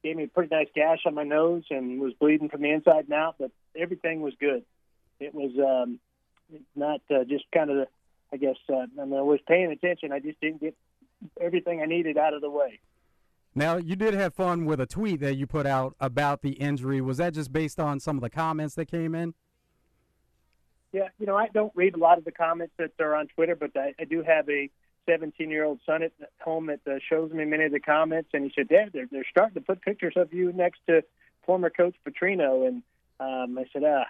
gave 0.04 0.16
me 0.16 0.24
a 0.24 0.28
pretty 0.28 0.54
nice 0.54 0.68
gash 0.74 1.00
on 1.06 1.14
my 1.14 1.24
nose 1.24 1.64
and 1.70 2.00
was 2.00 2.14
bleeding 2.14 2.50
from 2.50 2.62
the 2.62 2.72
inside 2.72 3.06
and 3.06 3.14
out. 3.14 3.36
But 3.40 3.52
everything 3.76 4.22
was 4.22 4.34
good. 4.40 4.64
It 5.20 5.34
was 5.34 5.52
um, 5.60 6.00
not 6.76 7.02
uh, 7.10 7.24
just 7.24 7.46
kind 7.54 7.70
of 7.70 7.78
the, 7.78 7.88
I 8.34 8.38
guess 8.38 8.58
uh, 8.70 8.86
I, 9.00 9.06
mean, 9.06 9.14
I 9.14 9.22
was 9.22 9.40
paying 9.48 9.72
attention. 9.72 10.12
I 10.12 10.20
just 10.20 10.40
didn't 10.42 10.62
get 10.62 10.76
everything 11.40 11.82
I 11.82 11.86
needed 11.86 12.18
out 12.18 12.34
of 12.34 12.42
the 12.42 12.50
way. 12.50 12.80
Now, 13.58 13.78
you 13.78 13.96
did 13.96 14.14
have 14.14 14.34
fun 14.34 14.66
with 14.66 14.82
a 14.82 14.86
tweet 14.86 15.22
that 15.22 15.36
you 15.36 15.48
put 15.48 15.66
out 15.66 15.96
about 16.02 16.42
the 16.42 16.52
injury. 16.52 17.00
Was 17.00 17.18
that 17.18 17.34
just 17.34 17.54
based 17.54 17.80
on 17.80 18.02
some 18.02 18.18
of 18.18 18.22
the 18.22 18.30
comments 18.30 18.76
that 18.76 18.88
came 18.88 19.16
in? 19.16 19.34
Yeah, 20.92 21.08
you 21.20 21.26
know, 21.26 21.38
I 21.38 21.48
don't 21.48 21.72
read 21.74 21.96
a 21.96 21.98
lot 21.98 22.18
of 22.18 22.26
the 22.26 22.32
comments 22.32 22.74
that 22.78 22.92
are 23.00 23.16
on 23.16 23.28
Twitter, 23.28 23.56
but 23.56 23.72
I, 23.76 23.94
I 23.98 24.04
do 24.04 24.24
have 24.24 24.50
a 24.50 24.70
17 25.08 25.50
year 25.50 25.64
old 25.64 25.80
son 25.86 26.04
at 26.04 26.12
home 26.42 26.68
that 26.68 26.82
uh, 26.86 27.00
shows 27.08 27.32
me 27.32 27.46
many 27.46 27.64
of 27.64 27.72
the 27.72 27.80
comments, 27.80 28.30
and 28.34 28.44
he 28.44 28.52
said, 28.54 28.68
Dad, 28.68 28.90
they're, 28.94 29.08
they're 29.10 29.26
starting 29.30 29.56
to 29.56 29.62
put 29.62 29.82
pictures 29.82 30.14
of 30.18 30.34
you 30.34 30.52
next 30.52 30.80
to 30.88 31.04
former 31.46 31.70
coach 31.70 31.96
Petrino. 32.06 32.68
And 32.68 32.84
um, 33.22 33.58
I 33.58 33.66
said, 33.72 33.84
ah, 33.86 34.06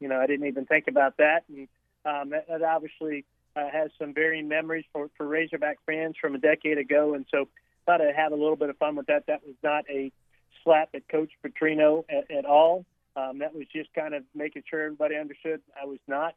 you 0.00 0.08
know, 0.08 0.18
I 0.18 0.26
didn't 0.26 0.46
even 0.46 0.66
think 0.66 0.88
about 0.88 1.18
that. 1.18 1.44
And 1.48 1.68
um, 2.04 2.30
that, 2.30 2.48
that 2.48 2.62
obviously 2.62 3.24
uh, 3.54 3.68
has 3.72 3.90
some 3.98 4.12
varying 4.12 4.48
memories 4.48 4.84
for, 4.92 5.08
for 5.16 5.26
Razorback 5.26 5.78
fans 5.86 6.16
from 6.20 6.34
a 6.34 6.38
decade 6.38 6.78
ago. 6.78 7.14
And 7.14 7.26
so 7.30 7.48
thought 7.86 8.00
I'd 8.00 8.14
have 8.14 8.32
a 8.32 8.36
little 8.36 8.56
bit 8.56 8.70
of 8.70 8.76
fun 8.78 8.96
with 8.96 9.06
that. 9.06 9.26
That 9.26 9.42
was 9.44 9.56
not 9.62 9.84
a 9.90 10.12
slap 10.64 10.90
at 10.94 11.08
Coach 11.08 11.30
Petrino 11.44 12.04
at, 12.08 12.30
at 12.30 12.44
all. 12.44 12.84
Um, 13.16 13.38
that 13.40 13.54
was 13.54 13.66
just 13.74 13.92
kind 13.94 14.14
of 14.14 14.24
making 14.34 14.62
sure 14.68 14.82
everybody 14.82 15.16
understood 15.16 15.60
I 15.80 15.84
was 15.84 15.98
not 16.08 16.34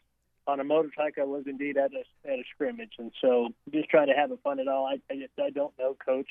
on 0.47 0.59
a 0.59 0.63
motorcycle 0.63 1.23
I 1.23 1.25
was 1.25 1.43
indeed 1.47 1.77
at 1.77 1.91
a 1.93 2.29
at 2.29 2.39
a 2.39 2.43
scrimmage, 2.53 2.93
and 2.99 3.11
so 3.21 3.49
just 3.71 3.89
trying 3.89 4.07
to 4.07 4.13
have 4.13 4.31
a 4.31 4.37
fun 4.37 4.59
at 4.59 4.67
all. 4.67 4.85
I 4.85 4.99
I, 5.11 5.27
I 5.41 5.49
don't 5.49 5.73
know 5.79 5.95
Coach, 6.05 6.27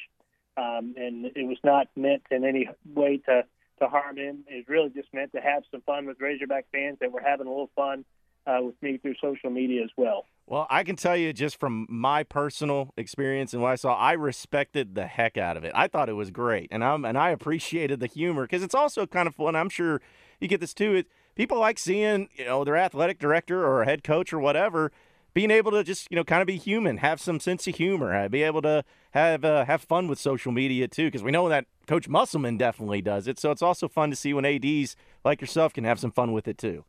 um, 0.56 0.94
and 0.96 1.26
it 1.34 1.46
was 1.46 1.58
not 1.64 1.88
meant 1.96 2.22
in 2.30 2.44
any 2.44 2.68
way 2.94 3.18
to 3.26 3.44
to 3.80 3.88
harm 3.88 4.16
him. 4.16 4.44
It 4.46 4.56
was 4.56 4.64
really 4.68 4.90
just 4.90 5.12
meant 5.12 5.32
to 5.32 5.40
have 5.40 5.64
some 5.70 5.80
fun 5.80 6.06
with 6.06 6.20
Razorback 6.20 6.66
fans 6.70 6.98
that 7.00 7.10
were 7.10 7.22
having 7.24 7.46
a 7.46 7.50
little 7.50 7.70
fun 7.74 8.04
uh, 8.46 8.58
with 8.62 8.80
me 8.82 8.98
through 8.98 9.14
social 9.20 9.50
media 9.50 9.82
as 9.82 9.90
well. 9.96 10.26
Well, 10.46 10.66
I 10.68 10.84
can 10.84 10.96
tell 10.96 11.16
you 11.16 11.32
just 11.32 11.58
from 11.58 11.86
my 11.88 12.22
personal 12.22 12.92
experience 12.98 13.54
and 13.54 13.62
what 13.62 13.72
I 13.72 13.76
saw, 13.76 13.94
I 13.94 14.12
respected 14.12 14.94
the 14.94 15.06
heck 15.06 15.38
out 15.38 15.56
of 15.56 15.64
it. 15.64 15.72
I 15.74 15.88
thought 15.88 16.10
it 16.10 16.14
was 16.14 16.30
great, 16.30 16.68
and 16.70 16.84
I'm 16.84 17.04
and 17.06 17.16
I 17.16 17.30
appreciated 17.30 17.98
the 18.00 18.06
humor 18.06 18.42
because 18.42 18.62
it's 18.62 18.74
also 18.74 19.06
kind 19.06 19.26
of 19.26 19.34
fun. 19.34 19.56
I'm 19.56 19.70
sure 19.70 20.02
you 20.40 20.48
get 20.48 20.60
this 20.60 20.74
too. 20.74 20.96
It, 20.96 21.06
people 21.34 21.58
like 21.58 21.78
seeing 21.78 22.28
you 22.34 22.44
know 22.44 22.62
their 22.62 22.76
athletic 22.76 23.18
director 23.18 23.66
or 23.66 23.84
head 23.84 24.04
coach 24.04 24.32
or 24.34 24.38
whatever 24.38 24.92
being 25.34 25.50
able 25.50 25.72
to 25.72 25.82
just 25.82 26.10
you 26.10 26.16
know 26.16 26.24
kind 26.24 26.40
of 26.40 26.46
be 26.46 26.56
human, 26.56 26.98
have 26.98 27.20
some 27.20 27.40
sense 27.40 27.66
of 27.66 27.74
humor, 27.74 28.28
be 28.28 28.42
able 28.42 28.62
to 28.62 28.84
have 29.10 29.44
uh, 29.44 29.64
have 29.64 29.82
fun 29.82 30.08
with 30.08 30.18
social 30.18 30.52
media 30.52 30.88
too, 30.88 31.06
because 31.06 31.22
we 31.22 31.32
know 31.32 31.48
that 31.48 31.66
Coach 31.86 32.08
Musselman 32.08 32.56
definitely 32.56 33.02
does 33.02 33.26
it. 33.28 33.38
So 33.38 33.50
it's 33.50 33.62
also 33.62 33.88
fun 33.88 34.10
to 34.10 34.16
see 34.16 34.32
when 34.32 34.44
ads 34.44 34.96
like 35.24 35.40
yourself 35.40 35.74
can 35.74 35.84
have 35.84 35.98
some 35.98 36.12
fun 36.12 36.32
with 36.32 36.46
it 36.48 36.56
too. 36.56 36.84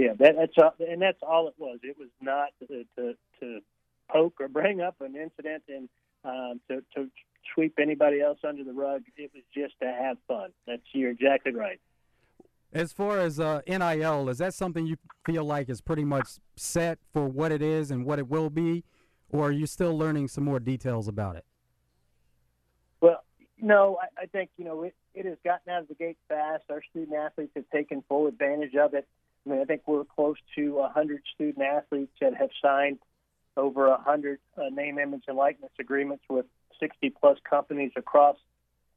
Yeah, 0.00 0.14
that, 0.18 0.34
that's 0.38 0.56
uh, 0.56 0.70
and 0.90 1.02
that's 1.02 1.18
all 1.20 1.46
it 1.48 1.54
was. 1.58 1.78
It 1.82 1.98
was 1.98 2.08
not 2.22 2.48
to, 2.60 2.84
to, 2.96 3.14
to 3.40 3.60
poke 4.10 4.40
or 4.40 4.48
bring 4.48 4.80
up 4.80 4.96
an 5.00 5.14
incident 5.14 5.62
and 5.68 5.90
um, 6.24 6.58
to, 6.68 6.82
to 6.96 7.10
sweep 7.54 7.74
anybody 7.78 8.22
else 8.22 8.38
under 8.42 8.64
the 8.64 8.72
rug. 8.72 9.02
It 9.18 9.30
was 9.34 9.42
just 9.54 9.74
to 9.82 9.88
have 9.88 10.16
fun. 10.26 10.52
That's 10.66 10.80
you're 10.94 11.10
exactly 11.10 11.52
right. 11.52 11.78
As 12.72 12.94
far 12.94 13.18
as 13.18 13.38
uh, 13.38 13.60
NIL, 13.68 14.30
is 14.30 14.38
that 14.38 14.54
something 14.54 14.86
you 14.86 14.96
feel 15.26 15.44
like 15.44 15.68
is 15.68 15.82
pretty 15.82 16.04
much 16.04 16.38
set 16.56 16.98
for 17.12 17.26
what 17.26 17.52
it 17.52 17.60
is 17.60 17.90
and 17.90 18.06
what 18.06 18.18
it 18.18 18.26
will 18.26 18.48
be, 18.48 18.84
or 19.28 19.48
are 19.48 19.52
you 19.52 19.66
still 19.66 19.98
learning 19.98 20.28
some 20.28 20.44
more 20.44 20.60
details 20.60 21.08
about 21.08 21.36
it? 21.36 21.44
Well, 23.02 23.22
no, 23.60 23.98
I, 24.00 24.22
I 24.22 24.26
think 24.26 24.48
you 24.56 24.64
know 24.64 24.82
it, 24.84 24.94
it 25.14 25.26
has 25.26 25.36
gotten 25.44 25.70
out 25.70 25.82
of 25.82 25.88
the 25.88 25.94
gate 25.94 26.16
fast. 26.26 26.62
Our 26.70 26.80
student 26.88 27.14
athletes 27.18 27.52
have 27.54 27.68
taken 27.70 28.02
full 28.08 28.28
advantage 28.28 28.76
of 28.76 28.94
it. 28.94 29.06
I 29.46 29.50
mean, 29.50 29.60
I 29.60 29.64
think 29.64 29.82
we're 29.86 30.04
close 30.04 30.36
to 30.56 30.74
100 30.74 31.22
student 31.34 31.64
athletes 31.64 32.12
that 32.20 32.34
have 32.34 32.50
signed 32.62 32.98
over 33.56 33.88
100 33.88 34.38
uh, 34.56 34.62
name, 34.70 34.98
image, 34.98 35.24
and 35.28 35.36
likeness 35.36 35.72
agreements 35.78 36.24
with 36.28 36.46
60 36.78 37.10
plus 37.20 37.38
companies 37.48 37.92
across 37.96 38.36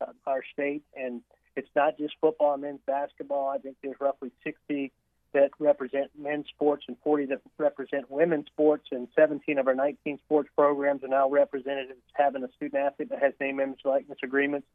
uh, 0.01 0.07
our 0.25 0.43
state. 0.53 0.83
And 0.95 1.21
it's 1.55 1.69
not 1.75 1.97
just 1.97 2.15
football 2.19 2.53
and 2.53 2.61
men's 2.61 2.81
basketball. 2.85 3.49
I 3.49 3.57
think 3.57 3.77
there's 3.83 3.95
roughly 3.99 4.31
60 4.43 4.91
that 5.33 5.49
represent 5.59 6.11
men's 6.17 6.47
sports 6.49 6.85
and 6.87 6.95
40 7.03 7.25
that 7.27 7.41
represent 7.57 8.09
women's 8.09 8.47
sports. 8.47 8.87
And 8.91 9.07
17 9.15 9.57
of 9.57 9.67
our 9.67 9.75
19 9.75 10.19
sports 10.25 10.49
programs 10.55 11.03
are 11.03 11.07
now 11.07 11.29
represented 11.29 11.89
as 11.91 11.97
having 12.13 12.43
a 12.43 12.51
student 12.55 12.83
athlete 12.83 13.09
that 13.09 13.21
has 13.21 13.33
name, 13.39 13.59
image, 13.59 13.79
and 13.83 13.93
likeness 13.93 14.19
agreements. 14.23 14.67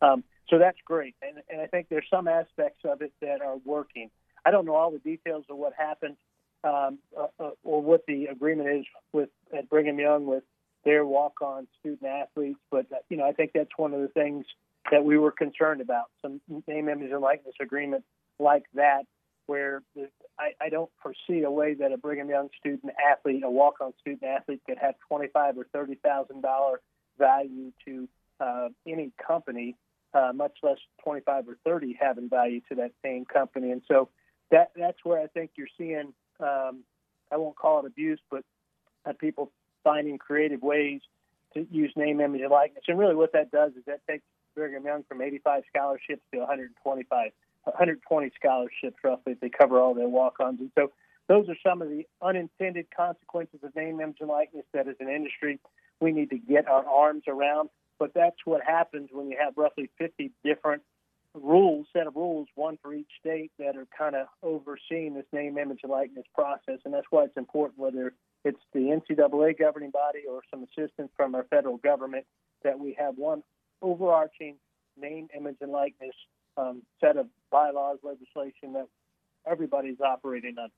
Um, 0.00 0.22
so 0.48 0.58
that's 0.58 0.78
great. 0.84 1.14
And, 1.22 1.38
and 1.48 1.60
I 1.60 1.66
think 1.66 1.88
there's 1.88 2.06
some 2.10 2.28
aspects 2.28 2.80
of 2.84 3.02
it 3.02 3.12
that 3.20 3.40
are 3.40 3.56
working. 3.64 4.10
I 4.44 4.50
don't 4.50 4.66
know 4.66 4.74
all 4.74 4.90
the 4.90 4.98
details 4.98 5.44
of 5.48 5.56
what 5.56 5.72
happened 5.76 6.16
um, 6.64 6.98
uh, 7.18 7.26
uh, 7.38 7.50
or 7.62 7.82
what 7.82 8.02
the 8.06 8.26
agreement 8.26 8.68
is 8.68 8.84
with 9.12 9.28
at 9.56 9.68
Brigham 9.68 9.98
Young 9.98 10.26
with 10.26 10.44
their 10.84 11.04
walk-on 11.06 11.66
student 11.80 12.04
athletes, 12.04 12.60
but 12.70 12.86
uh, 12.92 12.96
you 13.08 13.16
know 13.16 13.24
I 13.24 13.32
think 13.32 13.52
that's 13.54 13.70
one 13.76 13.94
of 13.94 14.00
the 14.00 14.08
things 14.08 14.44
that 14.90 15.04
we 15.04 15.16
were 15.16 15.32
concerned 15.32 15.80
about. 15.80 16.06
Some 16.20 16.40
name, 16.68 16.88
image, 16.88 17.10
and 17.10 17.20
likeness 17.20 17.54
agreement 17.60 18.04
like 18.38 18.64
that, 18.74 19.04
where 19.46 19.82
the, 19.94 20.10
I, 20.38 20.52
I 20.60 20.68
don't 20.68 20.90
foresee 21.02 21.42
a 21.42 21.50
way 21.50 21.74
that 21.74 21.92
a 21.92 21.96
Brigham 21.96 22.28
Young 22.28 22.50
student 22.58 22.92
athlete, 23.10 23.42
a 23.44 23.50
walk-on 23.50 23.94
student 24.00 24.24
athlete, 24.24 24.60
could 24.66 24.78
have 24.78 24.94
twenty-five 25.08 25.56
or 25.56 25.66
thirty 25.72 25.94
thousand 25.94 26.42
dollar 26.42 26.80
value 27.18 27.72
to 27.86 28.08
uh, 28.40 28.68
any 28.86 29.12
company, 29.26 29.76
uh, 30.12 30.32
much 30.34 30.52
less 30.62 30.78
twenty-five 31.02 31.48
or 31.48 31.56
thirty 31.64 31.96
having 31.98 32.28
value 32.28 32.60
to 32.68 32.74
that 32.74 32.92
same 33.02 33.24
company. 33.24 33.70
And 33.70 33.82
so 33.88 34.10
that 34.54 34.70
that's 34.76 34.98
where 35.02 35.20
I 35.20 35.26
think 35.26 35.50
you're 35.56 35.66
seeing. 35.76 36.14
Um, 36.38 36.84
I 37.32 37.36
won't 37.36 37.56
call 37.56 37.80
it 37.80 37.86
abuse, 37.86 38.20
but 38.30 38.44
uh, 39.04 39.12
people 39.12 39.50
finding 39.82 40.16
creative 40.16 40.62
ways 40.62 41.00
to 41.54 41.66
use 41.70 41.92
name, 41.96 42.20
image, 42.20 42.40
and 42.40 42.50
likeness. 42.50 42.84
And 42.86 42.98
really, 42.98 43.16
what 43.16 43.32
that 43.32 43.50
does 43.50 43.72
is 43.72 43.84
that 43.86 44.00
takes 44.08 44.22
Brigham 44.54 44.84
Young 44.84 45.02
from 45.08 45.22
85 45.22 45.64
scholarships 45.68 46.22
to 46.32 46.38
125, 46.38 47.32
120 47.64 48.32
scholarships 48.38 48.96
roughly 49.02 49.32
if 49.32 49.40
they 49.40 49.48
cover 49.48 49.80
all 49.80 49.94
their 49.94 50.08
walk-ons. 50.08 50.60
And 50.60 50.70
so, 50.76 50.92
those 51.26 51.48
are 51.48 51.56
some 51.66 51.82
of 51.82 51.88
the 51.88 52.06
unintended 52.22 52.86
consequences 52.96 53.60
of 53.64 53.74
name, 53.74 54.00
image, 54.00 54.18
and 54.20 54.28
likeness 54.28 54.66
that, 54.72 54.86
as 54.86 54.96
an 55.00 55.08
industry, 55.08 55.58
we 56.00 56.12
need 56.12 56.30
to 56.30 56.38
get 56.38 56.68
our 56.68 56.86
arms 56.86 57.24
around. 57.26 57.70
But 57.98 58.14
that's 58.14 58.36
what 58.44 58.62
happens 58.64 59.08
when 59.10 59.30
you 59.30 59.36
have 59.42 59.54
roughly 59.56 59.90
50 59.98 60.30
different 60.44 60.82
rules, 61.34 61.86
set 61.92 62.06
of 62.06 62.16
rules, 62.16 62.48
one 62.54 62.78
for 62.82 62.94
each 62.94 63.10
state 63.20 63.50
that 63.58 63.76
are 63.76 63.86
kind 63.96 64.14
of 64.14 64.26
overseeing 64.42 65.14
this 65.14 65.26
name, 65.32 65.58
image, 65.58 65.80
and 65.82 65.90
likeness 65.90 66.26
process. 66.34 66.78
And 66.84 66.94
that's 66.94 67.06
why 67.10 67.24
it's 67.24 67.36
important, 67.36 67.78
whether 67.78 68.14
it's 68.44 68.60
the 68.72 68.80
NCAA 68.80 69.58
governing 69.58 69.90
body 69.90 70.20
or 70.28 70.42
some 70.50 70.64
assistance 70.64 71.10
from 71.16 71.34
our 71.34 71.44
federal 71.44 71.78
government, 71.78 72.24
that 72.62 72.78
we 72.78 72.96
have 72.98 73.16
one 73.16 73.42
overarching 73.82 74.56
name, 74.96 75.28
image, 75.36 75.56
and 75.60 75.72
likeness 75.72 76.14
um, 76.56 76.82
set 77.00 77.16
of 77.16 77.26
bylaws, 77.50 77.98
legislation 78.02 78.74
that 78.74 78.86
everybody's 79.46 80.00
operating 80.00 80.56
under. 80.58 80.72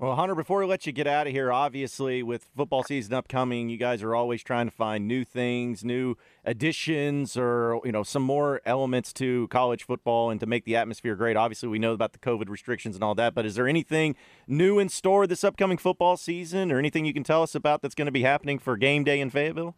Well, 0.00 0.14
Hunter, 0.14 0.34
before 0.34 0.60
we 0.60 0.64
let 0.64 0.86
you 0.86 0.92
get 0.92 1.06
out 1.06 1.26
of 1.26 1.32
here, 1.34 1.52
obviously 1.52 2.22
with 2.22 2.46
football 2.56 2.82
season 2.84 3.12
upcoming, 3.12 3.68
you 3.68 3.76
guys 3.76 4.02
are 4.02 4.14
always 4.14 4.42
trying 4.42 4.66
to 4.66 4.70
find 4.74 5.06
new 5.06 5.24
things, 5.24 5.84
new 5.84 6.16
additions, 6.42 7.36
or 7.36 7.82
you 7.84 7.92
know 7.92 8.02
some 8.02 8.22
more 8.22 8.62
elements 8.64 9.12
to 9.12 9.46
college 9.48 9.84
football 9.84 10.30
and 10.30 10.40
to 10.40 10.46
make 10.46 10.64
the 10.64 10.74
atmosphere 10.74 11.16
great. 11.16 11.36
Obviously, 11.36 11.68
we 11.68 11.78
know 11.78 11.92
about 11.92 12.14
the 12.14 12.18
COVID 12.18 12.48
restrictions 12.48 12.94
and 12.94 13.04
all 13.04 13.14
that, 13.16 13.34
but 13.34 13.44
is 13.44 13.56
there 13.56 13.68
anything 13.68 14.16
new 14.46 14.78
in 14.78 14.88
store 14.88 15.26
this 15.26 15.44
upcoming 15.44 15.76
football 15.76 16.16
season, 16.16 16.72
or 16.72 16.78
anything 16.78 17.04
you 17.04 17.12
can 17.12 17.22
tell 17.22 17.42
us 17.42 17.54
about 17.54 17.82
that's 17.82 17.94
going 17.94 18.06
to 18.06 18.10
be 18.10 18.22
happening 18.22 18.58
for 18.58 18.78
game 18.78 19.04
day 19.04 19.20
in 19.20 19.28
Fayetteville? 19.28 19.76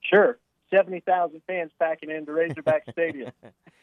Sure, 0.00 0.38
seventy 0.70 1.00
thousand 1.00 1.42
fans 1.44 1.72
packing 1.80 2.12
into 2.12 2.30
Razorback 2.30 2.84
Stadium, 2.92 3.32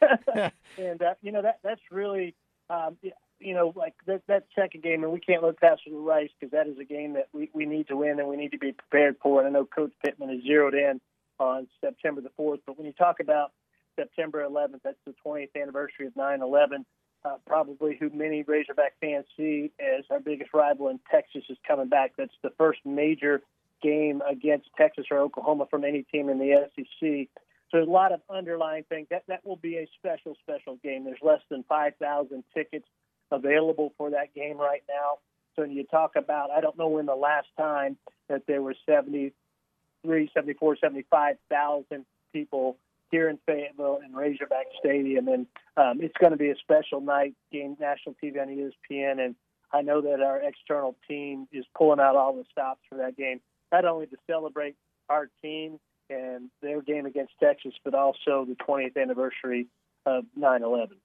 and 0.78 1.02
uh, 1.02 1.12
you 1.20 1.30
know 1.30 1.42
that 1.42 1.58
that's 1.62 1.82
really. 1.90 2.34
Um, 2.70 2.96
you 3.40 3.54
know, 3.54 3.72
like 3.76 3.94
that, 4.06 4.22
that 4.28 4.46
second 4.54 4.82
game, 4.82 5.04
and 5.04 5.12
we 5.12 5.20
can't 5.20 5.42
look 5.42 5.60
past 5.60 5.82
the 5.86 5.94
Rice 5.94 6.30
because 6.38 6.52
that 6.52 6.66
is 6.66 6.78
a 6.78 6.84
game 6.84 7.14
that 7.14 7.28
we, 7.32 7.50
we 7.52 7.66
need 7.66 7.88
to 7.88 7.96
win 7.96 8.18
and 8.18 8.28
we 8.28 8.36
need 8.36 8.52
to 8.52 8.58
be 8.58 8.72
prepared 8.72 9.16
for. 9.22 9.40
And 9.40 9.48
I 9.48 9.50
know 9.50 9.66
Coach 9.66 9.92
Pittman 10.04 10.30
is 10.30 10.42
zeroed 10.44 10.74
in 10.74 11.00
on 11.38 11.68
September 11.80 12.20
the 12.20 12.30
4th. 12.38 12.60
But 12.66 12.78
when 12.78 12.86
you 12.86 12.92
talk 12.92 13.20
about 13.20 13.52
September 13.94 14.46
11th, 14.48 14.80
that's 14.84 14.96
the 15.06 15.14
20th 15.24 15.50
anniversary 15.60 16.06
of 16.06 16.16
9 16.16 16.42
11. 16.42 16.86
Uh, 17.24 17.36
probably 17.46 17.96
who 17.98 18.08
many 18.10 18.42
Razorback 18.42 18.92
fans 19.00 19.24
see 19.36 19.72
as 19.80 20.04
our 20.10 20.20
biggest 20.20 20.50
rival 20.54 20.88
in 20.88 21.00
Texas 21.10 21.42
is 21.48 21.58
coming 21.66 21.88
back. 21.88 22.12
That's 22.16 22.30
the 22.42 22.50
first 22.56 22.78
major 22.84 23.42
game 23.82 24.22
against 24.28 24.68
Texas 24.78 25.06
or 25.10 25.18
Oklahoma 25.18 25.66
from 25.68 25.84
any 25.84 26.04
team 26.04 26.28
in 26.28 26.38
the 26.38 26.68
SEC. 26.76 27.28
So 27.70 27.78
there's 27.78 27.88
a 27.88 27.90
lot 27.90 28.12
of 28.12 28.20
underlying 28.30 28.84
things. 28.84 29.08
That 29.10 29.24
that 29.26 29.44
will 29.44 29.56
be 29.56 29.76
a 29.76 29.88
special, 29.98 30.36
special 30.40 30.76
game. 30.84 31.04
There's 31.04 31.18
less 31.20 31.40
than 31.50 31.64
5,000 31.68 32.44
tickets 32.54 32.86
available 33.30 33.92
for 33.96 34.10
that 34.10 34.34
game 34.34 34.58
right 34.58 34.82
now. 34.88 35.18
So 35.54 35.62
when 35.62 35.72
you 35.72 35.84
talk 35.84 36.16
about, 36.16 36.50
I 36.50 36.60
don't 36.60 36.78
know 36.78 36.88
when 36.88 37.06
the 37.06 37.14
last 37.14 37.48
time 37.58 37.96
that 38.28 38.42
there 38.46 38.62
were 38.62 38.74
73, 38.86 40.30
74, 40.34 40.76
75,000 40.76 42.06
people 42.32 42.76
here 43.10 43.28
in 43.28 43.38
Fayetteville 43.46 44.00
in 44.04 44.14
Razorback 44.14 44.66
Stadium, 44.78 45.28
and 45.28 45.46
um, 45.76 46.00
it's 46.00 46.16
going 46.18 46.32
to 46.32 46.36
be 46.36 46.50
a 46.50 46.56
special 46.56 47.00
night, 47.00 47.34
game 47.52 47.76
national 47.80 48.16
TV 48.22 48.40
on 48.40 48.48
ESPN, 48.48 49.24
and 49.24 49.34
I 49.72 49.82
know 49.82 50.00
that 50.02 50.20
our 50.20 50.40
external 50.42 50.96
team 51.08 51.48
is 51.52 51.64
pulling 51.76 52.00
out 52.00 52.16
all 52.16 52.34
the 52.34 52.44
stops 52.50 52.80
for 52.88 52.98
that 52.98 53.16
game, 53.16 53.40
not 53.72 53.84
only 53.84 54.06
to 54.06 54.16
celebrate 54.26 54.76
our 55.08 55.28
team 55.42 55.78
and 56.10 56.50
their 56.62 56.82
game 56.82 57.06
against 57.06 57.32
Texas, 57.42 57.72
but 57.84 57.94
also 57.94 58.46
the 58.46 58.56
20th 58.56 58.96
anniversary 59.00 59.68
of 60.04 60.24
9/11. 60.38 60.96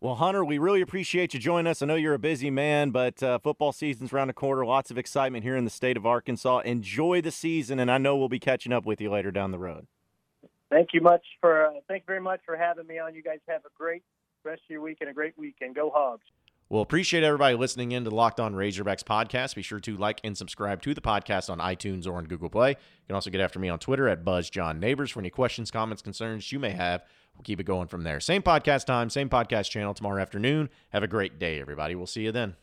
Well, 0.00 0.14
Hunter, 0.14 0.44
we 0.44 0.58
really 0.58 0.80
appreciate 0.80 1.34
you 1.34 1.40
joining 1.40 1.68
us. 1.68 1.82
I 1.82 1.86
know 1.86 1.96
you're 1.96 2.14
a 2.14 2.20
busy 2.20 2.50
man, 2.50 2.90
but 2.90 3.20
uh, 3.20 3.40
football 3.40 3.72
season's 3.72 4.12
around 4.12 4.28
the 4.28 4.32
corner. 4.32 4.64
Lots 4.64 4.92
of 4.92 4.98
excitement 4.98 5.42
here 5.42 5.56
in 5.56 5.64
the 5.64 5.70
state 5.70 5.96
of 5.96 6.06
Arkansas. 6.06 6.60
Enjoy 6.60 7.20
the 7.20 7.32
season, 7.32 7.80
and 7.80 7.90
I 7.90 7.98
know 7.98 8.16
we'll 8.16 8.28
be 8.28 8.38
catching 8.38 8.72
up 8.72 8.86
with 8.86 9.00
you 9.00 9.10
later 9.10 9.32
down 9.32 9.50
the 9.50 9.58
road. 9.58 9.88
Thank 10.70 10.90
you 10.92 11.00
much 11.00 11.24
for 11.40 11.66
uh, 11.66 11.80
thank 11.88 12.02
you 12.02 12.06
very 12.06 12.20
much 12.20 12.40
for 12.46 12.56
having 12.56 12.86
me 12.86 13.00
on. 13.00 13.12
You 13.12 13.24
guys 13.24 13.40
have 13.48 13.62
a 13.64 13.70
great 13.76 14.04
rest 14.44 14.62
of 14.66 14.70
your 14.70 14.82
week 14.82 14.98
and 15.00 15.10
a 15.10 15.12
great 15.12 15.36
weekend. 15.36 15.74
Go 15.74 15.90
Hogs! 15.92 16.22
Well, 16.68 16.82
appreciate 16.82 17.24
everybody 17.24 17.56
listening 17.56 17.92
in 17.92 18.04
to 18.04 18.10
the 18.10 18.14
Locked 18.14 18.38
On 18.38 18.54
Razorbacks 18.54 19.02
podcast. 19.02 19.56
Be 19.56 19.62
sure 19.62 19.80
to 19.80 19.96
like 19.96 20.20
and 20.22 20.36
subscribe 20.38 20.80
to 20.82 20.94
the 20.94 21.00
podcast 21.00 21.50
on 21.50 21.58
iTunes 21.58 22.06
or 22.06 22.12
on 22.12 22.26
Google 22.26 22.50
Play. 22.50 22.70
You 22.70 22.76
can 23.08 23.14
also 23.14 23.30
get 23.30 23.40
after 23.40 23.58
me 23.58 23.70
on 23.70 23.78
Twitter 23.78 24.06
at 24.06 24.22
BuzzJohnNeighbors 24.22 25.10
for 25.10 25.18
any 25.20 25.30
questions, 25.30 25.70
comments, 25.70 26.02
concerns 26.02 26.52
you 26.52 26.58
may 26.58 26.70
have. 26.70 27.02
We'll 27.36 27.44
keep 27.44 27.60
it 27.60 27.64
going 27.64 27.88
from 27.88 28.02
there. 28.02 28.20
Same 28.20 28.42
podcast 28.42 28.84
time, 28.84 29.10
same 29.10 29.28
podcast 29.28 29.70
channel 29.70 29.94
tomorrow 29.94 30.20
afternoon. 30.20 30.68
Have 30.90 31.02
a 31.02 31.08
great 31.08 31.38
day, 31.38 31.60
everybody. 31.60 31.94
We'll 31.94 32.06
see 32.06 32.22
you 32.22 32.32
then. 32.32 32.56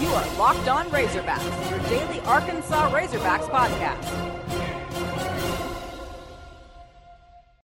You 0.00 0.10
are 0.10 0.36
Locked 0.36 0.68
On 0.68 0.86
Razorbacks, 0.90 1.70
your 1.70 1.78
daily 1.88 2.20
Arkansas 2.20 2.90
Razorbacks 2.90 3.48
podcast. 3.48 4.33